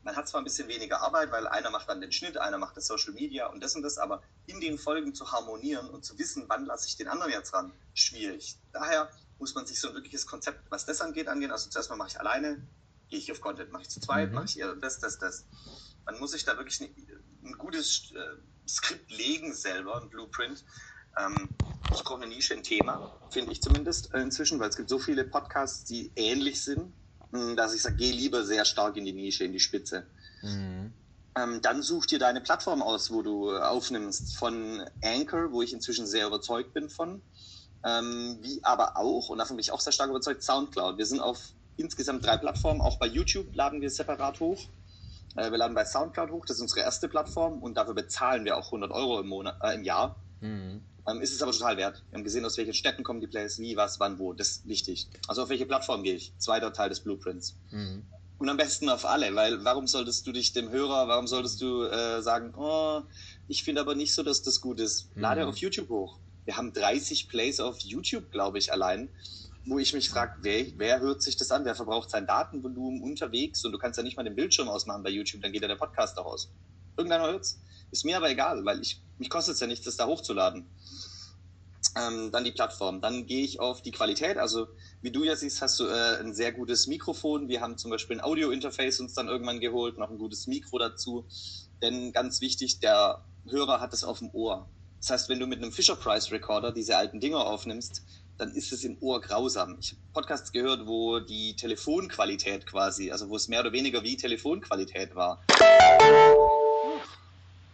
[0.04, 2.76] Man hat zwar ein bisschen weniger Arbeit, weil einer macht dann den Schnitt, einer macht
[2.76, 6.18] das Social Media und das und das, aber in den Folgen zu harmonieren und zu
[6.18, 8.58] wissen, wann lasse ich den anderen jetzt ran, schwierig.
[8.74, 11.52] Daher muss man sich so ein wirkliches Konzept, was das angeht, angehen.
[11.52, 12.66] Also zuerst mal mache ich alleine,
[13.10, 14.36] gehe ich auf Content, mache ich zu zweit, mhm.
[14.36, 15.46] mache ich eher das, das, das.
[16.06, 16.96] Man muss sich da wirklich ein,
[17.44, 20.64] ein gutes äh, Skript legen selber, ein Blueprint,
[21.18, 21.50] ähm,
[21.94, 25.00] ich brauche eine Nische, ein Thema, finde ich zumindest äh, inzwischen, weil es gibt so
[25.00, 26.94] viele Podcasts, die ähnlich sind,
[27.32, 30.06] dass ich sage, geh lieber sehr stark in die Nische, in die Spitze.
[30.42, 30.94] Mhm.
[31.38, 34.36] Ähm, dann such dir deine Plattform aus, wo du aufnimmst.
[34.36, 37.22] Von Anchor, wo ich inzwischen sehr überzeugt bin von,
[37.86, 40.98] ähm, wie aber auch, und davon bin ich auch sehr stark überzeugt, Soundcloud.
[40.98, 44.68] Wir sind auf insgesamt drei Plattformen, auch bei YouTube laden wir separat hoch.
[45.36, 48.58] Äh, wir laden bei Soundcloud hoch, das ist unsere erste Plattform und dafür bezahlen wir
[48.58, 50.18] auch 100 Euro im, Monat, äh, im Jahr.
[50.42, 50.84] Mhm.
[51.08, 52.04] Ähm, ist es aber total wert.
[52.10, 54.34] Wir haben gesehen, aus welchen Städten kommen die Plays, wie, was, wann, wo.
[54.34, 55.08] Das ist wichtig.
[55.28, 56.34] Also auf welche Plattform gehe ich?
[56.38, 57.56] Zweiter Teil des Blueprints.
[57.72, 58.06] Mhm.
[58.38, 61.84] Und am besten auf alle, weil warum solltest du dich dem Hörer, warum solltest du
[61.84, 63.02] äh, sagen, oh,
[63.48, 65.16] ich finde aber nicht so, dass das gut ist.
[65.16, 65.22] Mhm.
[65.22, 66.18] Lade auf YouTube hoch.
[66.46, 69.10] Wir haben 30 Plays auf YouTube, glaube ich, allein,
[69.66, 71.66] wo ich mich frage, wer, wer hört sich das an?
[71.66, 73.64] Wer verbraucht sein Datenvolumen unterwegs?
[73.64, 75.76] Und du kannst ja nicht mal den Bildschirm ausmachen bei YouTube, dann geht ja der
[75.76, 76.52] Podcast auch aus.
[76.98, 77.60] Irgendeiner hört's.
[77.92, 80.66] Ist mir aber egal, weil ich, mich kostet es ja nichts, das da hochzuladen.
[81.96, 83.02] Ähm, dann die Plattform.
[83.02, 84.38] Dann gehe ich auf die Qualität.
[84.38, 84.68] Also
[85.02, 87.48] wie du ja siehst, hast du äh, ein sehr gutes Mikrofon.
[87.48, 91.26] Wir haben zum Beispiel ein Audio-Interface uns dann irgendwann geholt, noch ein gutes Mikro dazu.
[91.84, 94.68] Denn ganz wichtig, der Hörer hat es auf dem Ohr.
[95.00, 98.02] Das heißt, wenn du mit einem Fisher Price Recorder diese alten Dinger aufnimmst,
[98.40, 99.78] dann ist es im Ohr grausam.
[99.80, 104.18] Ich habe Podcasts gehört, wo die Telefonqualität quasi, also wo es mehr oder weniger wie
[104.18, 105.44] Telefonqualität war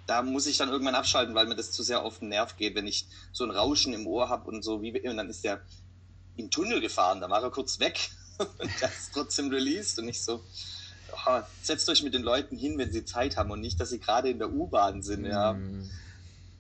[0.07, 2.75] da muss ich dann irgendwann abschalten, weil mir das zu sehr auf den Nerv geht,
[2.75, 5.61] wenn ich so ein Rauschen im Ohr habe und so wie und dann ist der
[6.37, 10.23] im Tunnel gefahren, da war er kurz weg und das ist trotzdem released und ich
[10.23, 10.43] so
[11.25, 13.99] oh, setzt euch mit den Leuten hin, wenn sie Zeit haben und nicht, dass sie
[13.99, 15.53] gerade in der U-Bahn sind, ja.
[15.53, 15.89] Mm.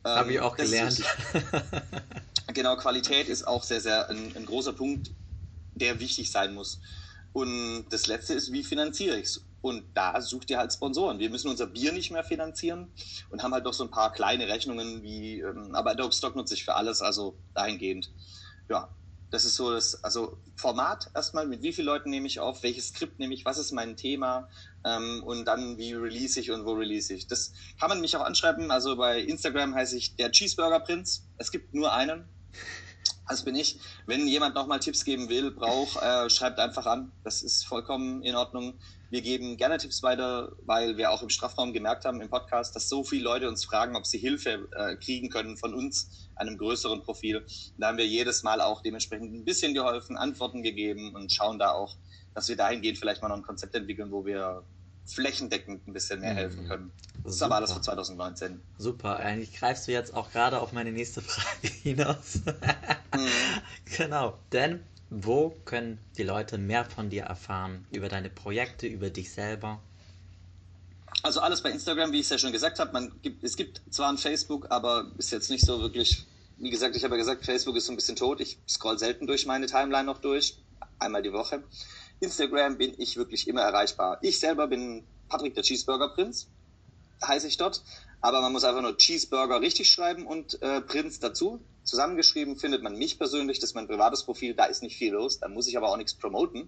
[0.03, 0.99] Habe ich auch gelernt.
[0.99, 1.05] Ist,
[2.53, 5.11] genau, Qualität ist auch sehr, sehr ein, ein großer Punkt,
[5.75, 6.79] der wichtig sein muss.
[7.33, 9.45] Und das letzte ist, wie finanziere ich es?
[9.61, 11.19] Und da sucht ihr halt Sponsoren.
[11.19, 12.91] Wir müssen unser Bier nicht mehr finanzieren
[13.29, 16.53] und haben halt noch so ein paar kleine Rechnungen wie, ähm, aber Adobe Stock nutze
[16.53, 18.11] ich für alles, also dahingehend.
[18.69, 18.89] Ja,
[19.29, 22.89] das ist so das, also Format erstmal, mit wie vielen Leuten nehme ich auf, welches
[22.89, 24.47] Skript nehme ich, was ist mein Thema
[24.85, 27.27] ähm, und dann wie release ich und wo release ich.
[27.27, 31.27] Das kann man mich auch anschreiben, also bei Instagram heiße ich der Cheeseburger Prinz.
[31.37, 32.29] Es gibt nur einen.
[33.29, 33.77] Das bin ich.
[34.05, 37.11] Wenn jemand nochmal Tipps geben will, braucht, äh, schreibt einfach an.
[37.23, 38.75] Das ist vollkommen in Ordnung.
[39.09, 42.87] Wir geben gerne Tipps weiter, weil wir auch im Strafraum gemerkt haben im Podcast, dass
[42.87, 47.03] so viele Leute uns fragen, ob sie Hilfe äh, kriegen können von uns, einem größeren
[47.03, 47.45] Profil.
[47.77, 51.71] Da haben wir jedes Mal auch dementsprechend ein bisschen geholfen, Antworten gegeben und schauen da
[51.71, 51.95] auch,
[52.33, 54.63] dass wir dahingehend vielleicht mal noch ein Konzept entwickeln, wo wir
[55.07, 56.67] flächendeckend ein bisschen mehr helfen mhm.
[56.67, 56.91] können.
[57.23, 58.61] Das ist aber alles für 2019.
[58.77, 62.41] Super, eigentlich greifst du jetzt auch gerade auf meine nächste Frage hinaus.
[63.15, 63.27] mhm.
[63.97, 67.85] Genau, denn wo können die Leute mehr von dir erfahren?
[67.91, 69.79] Über deine Projekte, über dich selber?
[71.23, 73.11] Also alles bei Instagram, wie ich es ja schon gesagt habe.
[73.21, 76.25] Gibt, es gibt zwar ein Facebook, aber ist jetzt nicht so wirklich.
[76.57, 78.41] Wie gesagt, ich habe ja gesagt, Facebook ist so ein bisschen tot.
[78.41, 80.57] Ich scroll selten durch meine Timeline noch durch.
[80.99, 81.63] Einmal die Woche.
[82.19, 84.17] Instagram bin ich wirklich immer erreichbar.
[84.21, 86.47] Ich selber bin Patrick der Cheeseburger Prinz,
[87.25, 87.83] heiße ich dort.
[88.21, 91.61] Aber man muss einfach nur Cheeseburger richtig schreiben und äh, Prinz dazu.
[91.83, 95.39] Zusammengeschrieben findet man mich persönlich, das ist mein privates Profil, da ist nicht viel los,
[95.39, 96.67] da muss ich aber auch nichts promoten.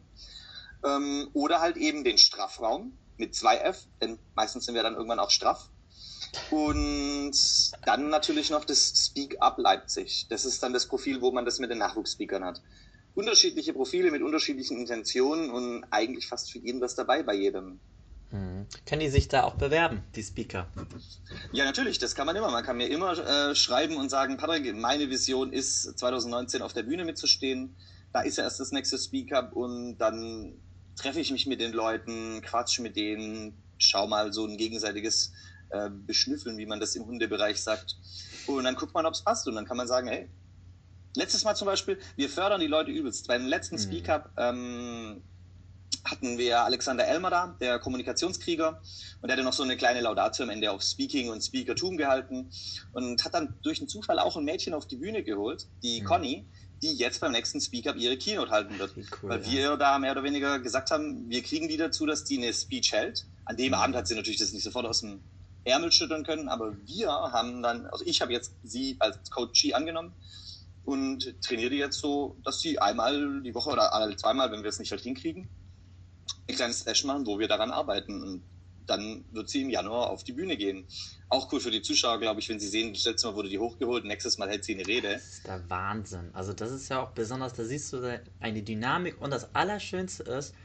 [0.85, 5.19] Ähm, oder halt eben den Strafraum mit zwei F, denn meistens sind wir dann irgendwann
[5.19, 5.69] auch straff.
[6.51, 7.33] Und
[7.85, 10.27] dann natürlich noch das Speak Up Leipzig.
[10.29, 12.61] Das ist dann das Profil, wo man das mit den Nachwuchsspeakern hat.
[13.15, 17.79] Unterschiedliche Profile mit unterschiedlichen Intentionen und eigentlich fast für jeden was dabei bei jedem.
[18.31, 18.67] Mhm.
[18.85, 20.67] Können die sich da auch bewerben, die Speaker?
[21.51, 22.51] Ja, natürlich, das kann man immer.
[22.51, 26.83] Man kann mir immer äh, schreiben und sagen, Patrick, meine Vision ist, 2019 auf der
[26.83, 27.75] Bühne mitzustehen.
[28.13, 30.53] Da ist ja erst das nächste Speaker und dann
[30.95, 35.31] treffe ich mich mit den Leuten, quatsch mit denen, schau mal so ein gegenseitiges
[35.69, 37.97] äh, Beschnüffeln, wie man das im Hundebereich sagt.
[38.47, 39.47] Und dann guckt man, ob es passt.
[39.47, 40.29] Und dann kann man sagen, hey,
[41.15, 43.27] letztes Mal zum Beispiel, wir fördern die Leute übelst.
[43.27, 43.79] Beim letzten mhm.
[43.79, 45.21] Speak-Up ähm,
[46.05, 48.81] hatten wir Alexander Elmer da, der Kommunikationskrieger,
[49.21, 52.49] und der hatte noch so eine kleine Laudatio am Ende auf Speaking und Speakertum gehalten
[52.93, 56.05] und hat dann durch einen Zufall auch ein Mädchen auf die Bühne geholt, die mhm.
[56.05, 56.45] Conny,
[56.81, 58.93] die jetzt beim nächsten Speak-Up ihre Keynote halten wird.
[58.95, 59.75] Cool, Weil wir ja.
[59.75, 63.25] da mehr oder weniger gesagt haben, wir kriegen die dazu, dass die eine Speech hält.
[63.45, 63.73] An dem mhm.
[63.73, 65.21] Abend hat sie natürlich das nicht sofort aus dem
[65.65, 70.13] Ärmel schütteln können, aber wir haben dann, also ich habe jetzt sie als Coachie angenommen
[70.89, 74.69] und trainiere die jetzt so, dass sie einmal die Woche oder alle zweimal, wenn wir
[74.69, 75.49] es nicht halt hinkriegen,
[76.47, 78.21] ein kleines Slash machen, wo wir daran arbeiten.
[78.21, 78.43] Und
[78.85, 80.87] dann wird sie im Januar auf die Bühne gehen.
[81.29, 83.59] Auch cool für die Zuschauer, glaube ich, wenn sie sehen, das letzte Mal wurde die
[83.59, 85.13] hochgeholt, nächstes Mal hält sie eine Rede.
[85.13, 86.31] Das ist der Wahnsinn.
[86.33, 90.55] Also das ist ja auch besonders, da siehst du eine Dynamik und das Allerschönste ist,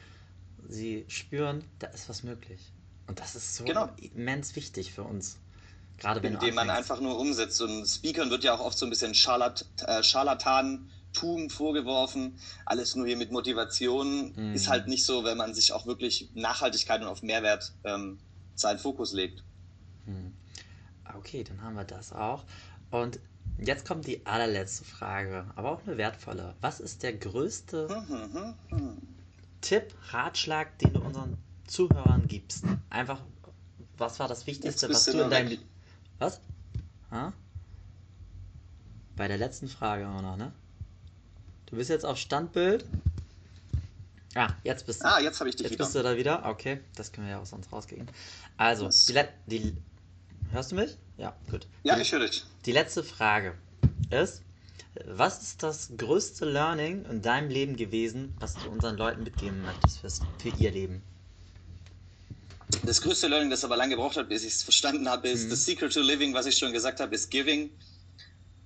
[0.66, 2.72] sie spüren, da ist was möglich.
[3.06, 3.90] Und das ist so genau.
[4.14, 5.38] immens wichtig für uns.
[5.98, 7.60] Gerade wenn Indem man einfach nur umsetzt.
[7.62, 12.38] Und Speakern wird ja auch oft so ein bisschen Charlat äh, Charlatantum vorgeworfen.
[12.66, 14.54] Alles nur hier mit Motivation mhm.
[14.54, 18.18] ist halt nicht so, wenn man sich auch wirklich Nachhaltigkeit und auf Mehrwert ähm,
[18.54, 19.44] seinen Fokus legt.
[20.06, 20.34] Mhm.
[21.16, 22.44] Okay, dann haben wir das auch.
[22.90, 23.20] Und
[23.58, 26.54] jetzt kommt die allerletzte Frage, aber auch eine wertvolle.
[26.60, 28.98] Was ist der größte mhm, mhm, mhm.
[29.60, 32.64] Tipp, Ratschlag, den du unseren Zuhörern gibst?
[32.90, 33.20] Einfach,
[33.96, 35.58] was war das Wichtigste, was du in deinem
[36.18, 36.40] was?
[37.10, 37.32] Ha?
[39.16, 40.52] Bei der letzten Frage auch noch, ne?
[41.66, 42.84] Du bist jetzt auf Standbild.
[44.34, 45.06] Ah, jetzt bist du.
[45.06, 45.84] Ah, jetzt habe ich dich jetzt wieder.
[45.84, 46.44] bist du da wieder.
[46.46, 48.08] Okay, das können wir ja auch sonst rausgehen.
[48.56, 49.76] Also, die, die
[50.54, 50.96] Hörst du mich?
[51.16, 51.66] Ja, gut.
[51.82, 52.44] Ja, ich höre dich.
[52.64, 53.56] Die letzte Frage
[54.10, 54.40] ist:
[55.04, 60.22] Was ist das größte Learning in deinem Leben gewesen, was du unseren Leuten mitgeben möchtest
[60.38, 61.02] für ihr Leben?
[62.84, 65.50] Das größte Learning, das aber lange gebraucht hat, bis ich es verstanden habe, ist mhm.
[65.50, 67.70] The Secret to Living, was ich schon gesagt habe, ist Giving.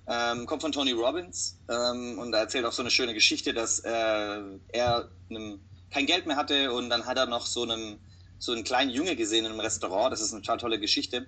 [0.07, 3.79] Ähm, kommt von Tony Robbins ähm, und er erzählt auch so eine schöne Geschichte, dass
[3.81, 5.59] äh, er einem,
[5.91, 7.99] kein Geld mehr hatte und dann hat er noch so einen,
[8.39, 11.27] so einen kleinen Junge gesehen in einem Restaurant, das ist eine total tolle Geschichte,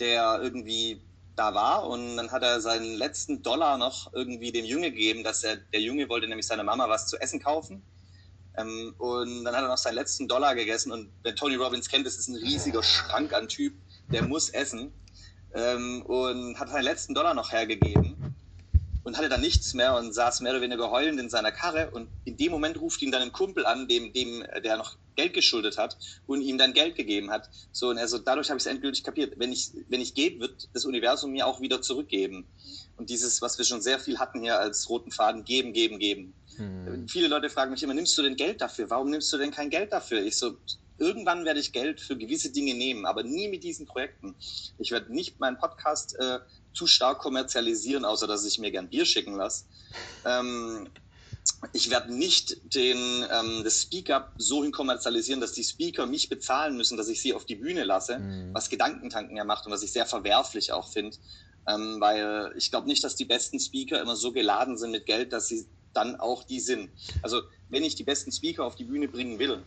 [0.00, 1.02] der irgendwie
[1.36, 5.44] da war und dann hat er seinen letzten Dollar noch irgendwie dem Junge gegeben, dass
[5.44, 7.82] er, der Junge wollte nämlich seiner Mama was zu essen kaufen
[8.56, 10.92] ähm, und dann hat er noch seinen letzten Dollar gegessen.
[10.92, 13.74] Und wer Tony Robbins kennt, das ist ein riesiger Schrank an Typ,
[14.08, 14.92] der muss essen.
[15.54, 18.16] Ähm, und hat seinen letzten Dollar noch hergegeben
[19.04, 21.90] und hatte dann nichts mehr und saß mehr oder weniger heulend in seiner Karre.
[21.90, 25.34] Und in dem Moment ruft ihn dann ein Kumpel an, dem, dem der noch Geld
[25.34, 25.96] geschuldet hat
[26.26, 27.50] und ihm dann Geld gegeben hat.
[27.72, 29.34] So, und er so, dadurch habe ich es endgültig kapiert.
[29.38, 32.46] Wenn ich, wenn ich gebe, wird das Universum mir auch wieder zurückgeben.
[33.02, 36.34] Und dieses, was wir schon sehr viel hatten hier als roten Faden, geben, geben, geben.
[36.56, 37.08] Hm.
[37.08, 38.88] Viele Leute fragen mich immer, nimmst du denn Geld dafür?
[38.90, 40.22] Warum nimmst du denn kein Geld dafür?
[40.22, 40.56] Ich so,
[40.98, 44.36] irgendwann werde ich Geld für gewisse Dinge nehmen, aber nie mit diesen Projekten.
[44.78, 46.38] Ich werde nicht meinen Podcast äh,
[46.72, 49.64] zu stark kommerzialisieren, außer dass ich mir gern Bier schicken lasse.
[50.24, 50.88] Ähm,
[51.72, 52.98] ich werde nicht den,
[53.32, 57.34] ähm, das Speak-up so hin kommerzialisieren, dass die Speaker mich bezahlen müssen, dass ich sie
[57.34, 58.54] auf die Bühne lasse, mhm.
[58.54, 61.16] was Gedankentanken ja macht und was ich sehr verwerflich auch finde.
[61.68, 65.32] Ähm, weil ich glaube nicht, dass die besten Speaker immer so geladen sind mit Geld,
[65.32, 66.90] dass sie dann auch die sind.
[67.22, 69.62] Also wenn ich die besten Speaker auf die Bühne bringen will,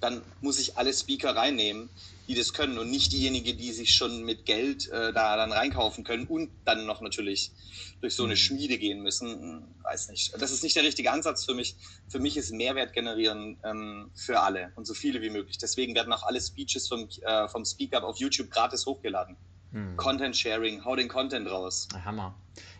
[0.00, 1.90] dann muss ich alle Speaker reinnehmen,
[2.26, 6.04] die das können und nicht diejenigen, die sich schon mit Geld äh, da dann reinkaufen
[6.04, 7.52] können und dann noch natürlich
[8.00, 8.38] durch so eine mhm.
[8.38, 9.62] Schmiede gehen müssen.
[9.82, 10.32] Weiß nicht.
[10.40, 11.76] Das ist nicht der richtige Ansatz für mich.
[12.08, 15.58] Für mich ist Mehrwert generieren ähm, für alle und so viele wie möglich.
[15.58, 19.36] Deswegen werden auch alle Speeches vom, äh, vom Speak Up auf YouTube gratis hochgeladen.
[19.72, 19.96] Hm.
[19.96, 21.88] Content Sharing, hau den Content raus.
[22.04, 22.34] Hammer.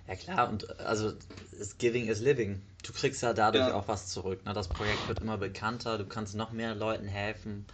[0.08, 1.12] Ja klar, und also
[1.78, 2.62] Giving is Living.
[2.82, 3.74] Du kriegst ja dadurch ja.
[3.74, 4.44] auch was zurück.
[4.44, 4.52] Ne?
[4.54, 7.66] Das Projekt wird immer bekannter, du kannst noch mehr Leuten helfen.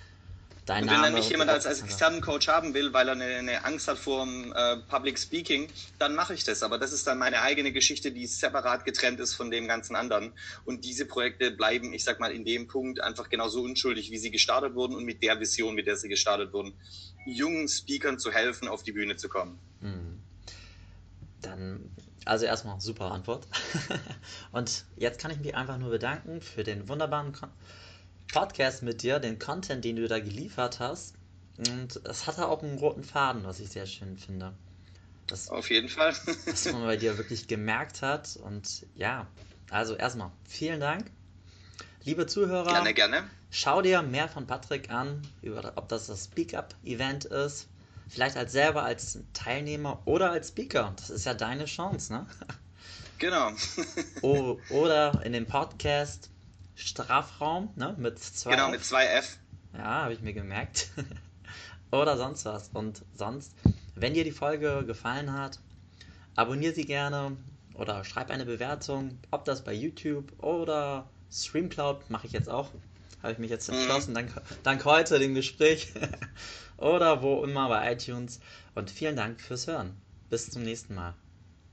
[0.67, 3.25] Dein und wenn dann mich jemand als, als externen Coach haben will, weil er eine,
[3.25, 5.69] eine Angst hat vor dem äh, Public Speaking,
[6.01, 6.65] dann mache ich das.
[6.65, 10.33] Aber das ist dann meine eigene Geschichte, die separat getrennt ist von dem ganzen anderen.
[10.65, 14.33] Und diese Projekte bleiben, ich sag mal, in dem Punkt einfach genauso unschuldig, wie sie
[14.33, 16.75] gestartet wurden und mit der Vision, mit der sie gestartet wurden,
[17.27, 19.61] jungen Speakern zu helfen, auf die Bühne zu kommen.
[19.81, 20.21] Hm.
[21.43, 21.91] Dann
[22.25, 23.47] also erstmal super Antwort.
[24.51, 27.33] Und jetzt kann ich mich einfach nur bedanken für den wunderbaren
[28.33, 31.15] Podcast mit dir, den Content, den du da geliefert hast.
[31.59, 34.53] Und es hatte auch einen roten Faden, was ich sehr schön finde.
[35.27, 36.15] Das, Auf jeden Fall.
[36.47, 38.37] was man bei dir wirklich gemerkt hat.
[38.37, 39.27] Und ja,
[39.71, 41.11] also erstmal vielen Dank.
[42.05, 43.25] Liebe Zuhörer, gerne, gerne.
[43.51, 47.67] schau dir mehr von Patrick an, über, ob das das Speak-Up-Event ist,
[48.09, 50.93] vielleicht als selber als Teilnehmer oder als Speaker.
[50.97, 52.27] Das ist ja deine Chance, ne?
[53.19, 53.51] Genau.
[54.23, 56.31] o oder in dem Podcast
[56.77, 57.95] Strafraum, ne?
[57.99, 58.71] Mit zwei Genau, F.
[58.71, 59.39] mit zwei F.
[59.73, 60.91] Ja, habe ich mir gemerkt.
[61.91, 62.69] oder sonst was.
[62.73, 63.53] Und sonst,
[63.95, 65.59] wenn dir die Folge gefallen hat,
[66.35, 67.37] abonniere sie gerne
[67.75, 72.71] oder schreib eine Bewertung, ob das bei YouTube oder Streamcloud mache ich jetzt auch.
[73.23, 73.77] Habe ich mich jetzt mhm.
[73.77, 74.31] entschlossen, dank,
[74.63, 75.93] dank heute dem Gespräch.
[76.77, 78.41] oder wo immer bei iTunes.
[78.75, 79.97] Und vielen Dank fürs Hören.
[80.29, 81.15] Bis zum nächsten Mal.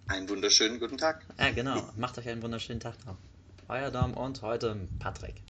[0.08, 1.26] Einen wunderschönen guten Tag.
[1.38, 1.90] Ja, genau.
[1.98, 3.18] Macht euch einen wunderschönen Tag noch.
[3.70, 5.44] Euer Dom und heute Patrick.